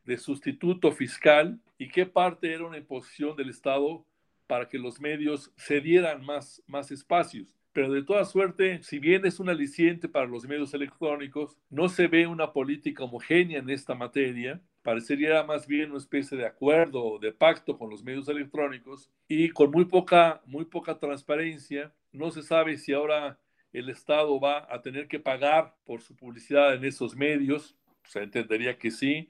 de 0.05 0.17
sustituto 0.17 0.91
fiscal 0.91 1.59
y 1.77 1.89
qué 1.89 2.05
parte 2.05 2.53
era 2.53 2.65
una 2.65 2.77
imposición 2.77 3.35
del 3.35 3.49
Estado 3.49 4.05
para 4.47 4.67
que 4.67 4.77
los 4.77 4.99
medios 4.99 5.51
cedieran 5.57 6.25
más, 6.25 6.61
más 6.67 6.91
espacios. 6.91 7.55
Pero 7.73 7.91
de 7.93 8.03
toda 8.03 8.25
suerte, 8.25 8.83
si 8.83 8.99
bien 8.99 9.25
es 9.25 9.39
un 9.39 9.49
aliciente 9.49 10.09
para 10.09 10.25
los 10.25 10.45
medios 10.45 10.73
electrónicos, 10.73 11.57
no 11.69 11.87
se 11.87 12.07
ve 12.07 12.27
una 12.27 12.51
política 12.51 13.05
homogénea 13.05 13.59
en 13.59 13.69
esta 13.69 13.95
materia 13.95 14.61
parecería 14.83 15.43
más 15.43 15.67
bien 15.67 15.91
una 15.91 15.99
especie 15.99 16.37
de 16.37 16.45
acuerdo, 16.45 17.19
de 17.19 17.31
pacto 17.31 17.77
con 17.77 17.89
los 17.89 18.03
medios 18.03 18.27
electrónicos 18.27 19.09
y 19.27 19.49
con 19.49 19.71
muy 19.71 19.85
poca, 19.85 20.41
muy 20.45 20.65
poca 20.65 20.97
transparencia. 20.97 21.93
No 22.11 22.31
se 22.31 22.41
sabe 22.41 22.77
si 22.77 22.93
ahora 22.93 23.39
el 23.73 23.89
Estado 23.89 24.39
va 24.39 24.67
a 24.69 24.81
tener 24.81 25.07
que 25.07 25.19
pagar 25.19 25.75
por 25.85 26.01
su 26.01 26.15
publicidad 26.15 26.73
en 26.73 26.85
esos 26.85 27.15
medios. 27.15 27.75
Se 28.05 28.21
entendería 28.21 28.77
que 28.77 28.91
sí. 28.91 29.29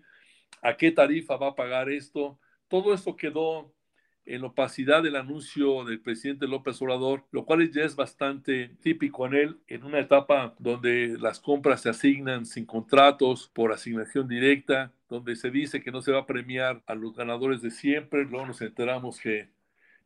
¿A 0.62 0.76
qué 0.76 0.92
tarifa 0.92 1.38
va 1.38 1.50
a 1.50 1.56
pagar 1.56 1.90
esto? 1.90 2.40
Todo 2.68 2.94
esto 2.94 3.16
quedó 3.16 3.74
en 4.26 4.44
opacidad 4.44 5.04
del 5.04 5.16
anuncio 5.16 5.84
del 5.84 6.00
presidente 6.00 6.48
López 6.48 6.82
Obrador, 6.82 7.26
lo 7.32 7.46
cual 7.46 7.70
ya 7.72 7.84
es 7.84 7.96
bastante 7.96 8.70
típico 8.82 9.26
en 9.26 9.34
él, 9.34 9.58
en 9.68 9.84
una 9.84 10.00
etapa 10.00 10.56
donde 10.60 11.18
las 11.20 11.40
compras 11.40 11.82
se 11.82 11.90
asignan 11.90 12.46
sin 12.46 12.66
contratos, 12.66 13.50
por 13.54 13.72
asignación 13.72 14.28
directa, 14.28 14.94
donde 15.10 15.36
se 15.36 15.52
dice 15.52 15.82
que 15.82 15.92
no 15.92 16.02
se 16.02 16.12
va 16.12 16.20
a 16.20 16.26
premiar 16.26 16.82
a 16.86 16.96
los 16.96 17.16
ganadores 17.16 17.62
de 17.62 17.72
siempre, 17.72 18.26
luego 18.26 18.46
nos 18.46 18.62
enteramos 18.62 19.20
que 19.20 19.50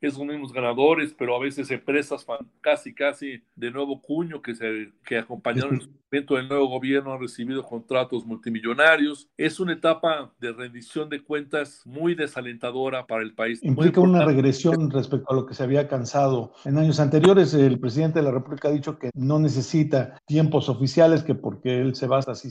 es 0.01 0.17
los 0.17 0.27
mismos 0.27 0.53
ganadores, 0.53 1.13
pero 1.17 1.35
a 1.35 1.39
veces 1.39 1.69
empresas 1.71 2.25
casi, 2.61 2.93
casi 2.93 3.41
de 3.55 3.71
nuevo 3.71 4.01
cuño 4.01 4.41
que, 4.41 4.55
se, 4.55 4.91
que 5.05 5.17
acompañaron 5.17 5.75
el 5.75 5.89
evento 6.11 6.35
del 6.35 6.47
nuevo 6.47 6.67
gobierno 6.67 7.13
han 7.13 7.19
recibido 7.19 7.63
contratos 7.63 8.25
multimillonarios. 8.25 9.27
Es 9.37 9.59
una 9.59 9.73
etapa 9.73 10.31
de 10.39 10.53
rendición 10.53 11.09
de 11.09 11.23
cuentas 11.23 11.81
muy 11.85 12.15
desalentadora 12.15 13.05
para 13.05 13.23
el 13.23 13.33
país. 13.33 13.61
Implica 13.63 14.01
una 14.01 14.23
regresión 14.23 14.89
respecto 14.91 15.31
a 15.31 15.35
lo 15.35 15.45
que 15.45 15.53
se 15.53 15.63
había 15.63 15.87
cansado 15.87 16.53
en 16.63 16.77
años 16.77 16.99
anteriores. 16.99 17.53
El 17.53 17.79
presidente 17.79 18.19
de 18.19 18.25
la 18.25 18.31
República 18.31 18.69
ha 18.69 18.71
dicho 18.71 18.97
que 18.97 19.09
no 19.13 19.39
necesita 19.39 20.17
tiempos 20.25 20.69
oficiales, 20.69 21.23
que 21.23 21.35
porque 21.35 21.81
él 21.81 21.95
se 21.95 22.07
basa 22.07 22.31
así 22.31 22.49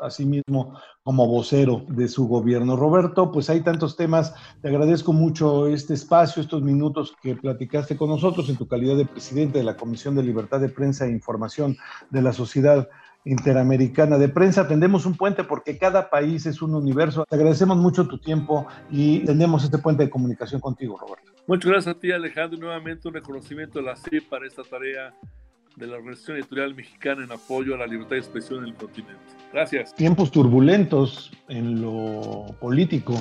a 0.00 0.10
sí 0.10 0.26
mismo 0.26 0.78
como 1.02 1.26
vocero 1.26 1.84
de 1.88 2.08
su 2.08 2.28
gobierno. 2.28 2.76
Roberto, 2.76 3.30
pues 3.30 3.50
hay 3.50 3.62
tantos 3.62 3.96
temas. 3.96 4.34
Te 4.62 4.68
agradezco 4.68 5.12
mucho 5.12 5.66
este 5.66 5.94
espacio, 5.94 6.42
estos 6.42 6.62
minutos 6.64 7.14
que 7.22 7.36
platicaste 7.36 7.96
con 7.96 8.08
nosotros 8.08 8.48
en 8.48 8.56
tu 8.56 8.66
calidad 8.66 8.96
de 8.96 9.04
presidente 9.04 9.58
de 9.58 9.64
la 9.64 9.76
Comisión 9.76 10.14
de 10.16 10.22
Libertad 10.22 10.60
de 10.60 10.68
Prensa 10.68 11.06
e 11.06 11.10
Información 11.10 11.76
de 12.10 12.22
la 12.22 12.32
Sociedad 12.32 12.88
Interamericana 13.24 14.18
de 14.18 14.28
Prensa. 14.28 14.68
Tendemos 14.68 15.06
un 15.06 15.16
puente 15.16 15.44
porque 15.44 15.78
cada 15.78 16.10
país 16.10 16.46
es 16.46 16.60
un 16.60 16.74
universo. 16.74 17.24
Te 17.28 17.36
agradecemos 17.36 17.76
mucho 17.76 18.06
tu 18.06 18.18
tiempo 18.18 18.66
y 18.90 19.20
tenemos 19.20 19.64
este 19.64 19.78
puente 19.78 20.04
de 20.04 20.10
comunicación 20.10 20.60
contigo, 20.60 20.98
Roberto. 20.98 21.32
Muchas 21.46 21.70
gracias 21.70 21.96
a 21.96 21.98
ti, 21.98 22.10
Alejandro. 22.10 22.58
Nuevamente 22.58 23.08
un 23.08 23.14
reconocimiento 23.14 23.78
de 23.78 23.84
la 23.84 23.96
CIP 23.96 24.28
para 24.28 24.46
esta 24.46 24.62
tarea 24.62 25.14
de 25.76 25.86
la 25.86 25.96
Organización 25.96 26.36
Editorial 26.36 26.74
Mexicana 26.74 27.24
en 27.24 27.32
apoyo 27.32 27.74
a 27.74 27.78
la 27.78 27.86
libertad 27.86 28.12
de 28.12 28.18
expresión 28.18 28.62
en 28.62 28.70
el 28.70 28.74
continente. 28.74 29.22
Gracias. 29.52 29.94
Tiempos 29.94 30.30
turbulentos 30.30 31.32
en 31.48 31.80
lo 31.80 32.46
político, 32.60 33.14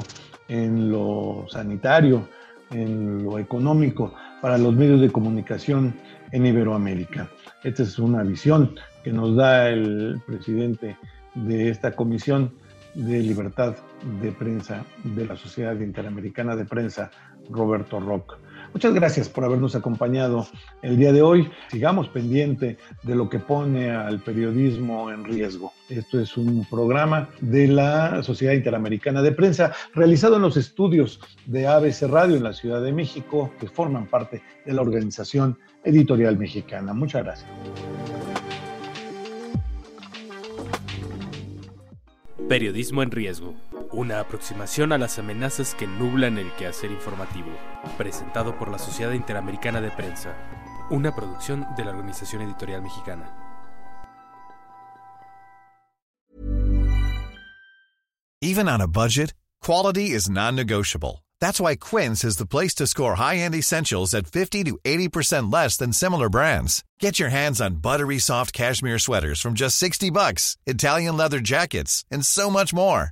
en 0.48 0.92
lo 0.92 1.46
sanitario, 1.50 2.28
en 2.74 3.24
lo 3.24 3.40
económico 3.40 4.14
para 4.42 4.58
los 4.58 4.74
medios 4.76 5.02
de 5.02 5.12
comunicación 5.12 5.96
en 6.32 6.46
Iberoamérica. 6.46 7.30
Esta 7.64 7.84
es 7.84 8.00
una 8.00 8.24
visión 8.24 8.76
que 9.04 9.14
nos 9.14 9.36
da 9.36 9.70
el 9.70 10.22
presidente 10.26 10.98
de 11.36 11.70
esta 11.70 11.96
Comisión 11.96 12.54
de 12.94 13.20
Libertad 13.20 13.76
de 14.22 14.32
Prensa 14.32 14.84
de 15.04 15.26
la 15.26 15.36
Sociedad 15.36 15.80
Interamericana 15.80 16.56
de 16.56 16.66
Prensa, 16.66 17.12
Roberto 17.50 18.00
Rock. 18.00 18.38
Muchas 18.74 18.94
gracias 18.96 19.30
por 19.30 19.46
habernos 19.46 19.76
acompañado 19.76 20.48
el 20.82 20.98
día 20.98 21.14
de 21.14 21.22
hoy. 21.22 21.48
Sigamos 21.70 22.08
pendiente 22.08 22.78
de 23.04 23.16
lo 23.16 23.30
que 23.30 23.38
pone 23.38 23.92
al 23.92 24.20
periodismo 24.20 25.12
en 25.12 25.24
riesgo. 25.24 25.72
Esto 25.90 26.20
es 26.20 26.36
un 26.38 26.66
programa 26.66 27.30
de 27.40 27.68
la 27.68 28.24
Sociedad 28.24 28.54
Interamericana 28.54 29.22
de 29.22 29.32
Prensa 29.32 29.74
realizado 29.94 30.38
en 30.38 30.42
los 30.42 30.58
estudios 30.58 31.20
de 31.46 31.68
ABC 31.68 32.02
Radio 32.10 32.36
en 32.36 32.44
la 32.44 32.54
Ciudad 32.54 32.82
de 32.82 32.92
México, 32.92 33.52
que 33.60 33.68
forman 33.68 34.08
parte 34.08 34.42
de 34.66 34.74
la 34.74 34.82
Organización 34.82 35.60
Editorial 35.84 36.38
Mexicana. 36.40 36.94
Muchas 36.96 37.24
gracias. 37.24 37.50
Periodismo 42.50 43.04
en 43.04 43.12
riesgo. 43.12 43.54
Una 43.94 44.20
aproximación 44.20 44.92
a 44.92 44.98
las 44.98 45.20
amenazas 45.20 45.76
que 45.76 45.86
nublan 45.86 46.40
el 46.40 46.52
quehacer 46.56 46.90
informativo. 46.90 47.52
Presentado 47.96 48.58
por 48.58 48.72
la 48.72 48.80
Sociedad 48.80 49.12
Interamericana 49.12 49.82
de 49.82 49.92
Prensa. 49.92 50.36
Una 50.90 51.16
producción 51.16 51.68
de 51.78 51.86
la 51.86 51.92
Organización 51.92 52.42
Editorial 52.42 52.82
Mexicana. 52.82 53.30
Even 58.42 58.68
on 58.68 58.82
a 58.82 58.88
budget, 58.88 59.36
quality 59.62 60.10
is 60.10 60.28
non-negotiable. 60.28 61.24
That's 61.40 61.62
why 61.62 61.76
Quince 61.76 62.24
is 62.24 62.38
the 62.38 62.48
place 62.48 62.74
to 62.76 62.88
score 62.88 63.16
high-end 63.16 63.54
essentials 63.54 64.16
at 64.16 64.26
50 64.26 64.64
to 64.64 64.80
80% 64.84 65.54
less 65.54 65.78
than 65.78 65.94
similar 65.94 66.30
brands. 66.30 66.84
Get 67.00 67.20
your 67.20 67.30
hands 67.30 67.62
on 67.62 67.76
buttery 67.76 68.18
soft 68.18 68.54
cashmere 68.54 68.98
sweaters 68.98 69.40
from 69.40 69.54
just 69.54 69.78
60 69.78 70.10
bucks, 70.10 70.58
Italian 70.66 71.16
leather 71.16 71.40
jackets, 71.40 72.06
and 72.10 72.26
so 72.26 72.50
much 72.50 72.74
more. 72.74 73.12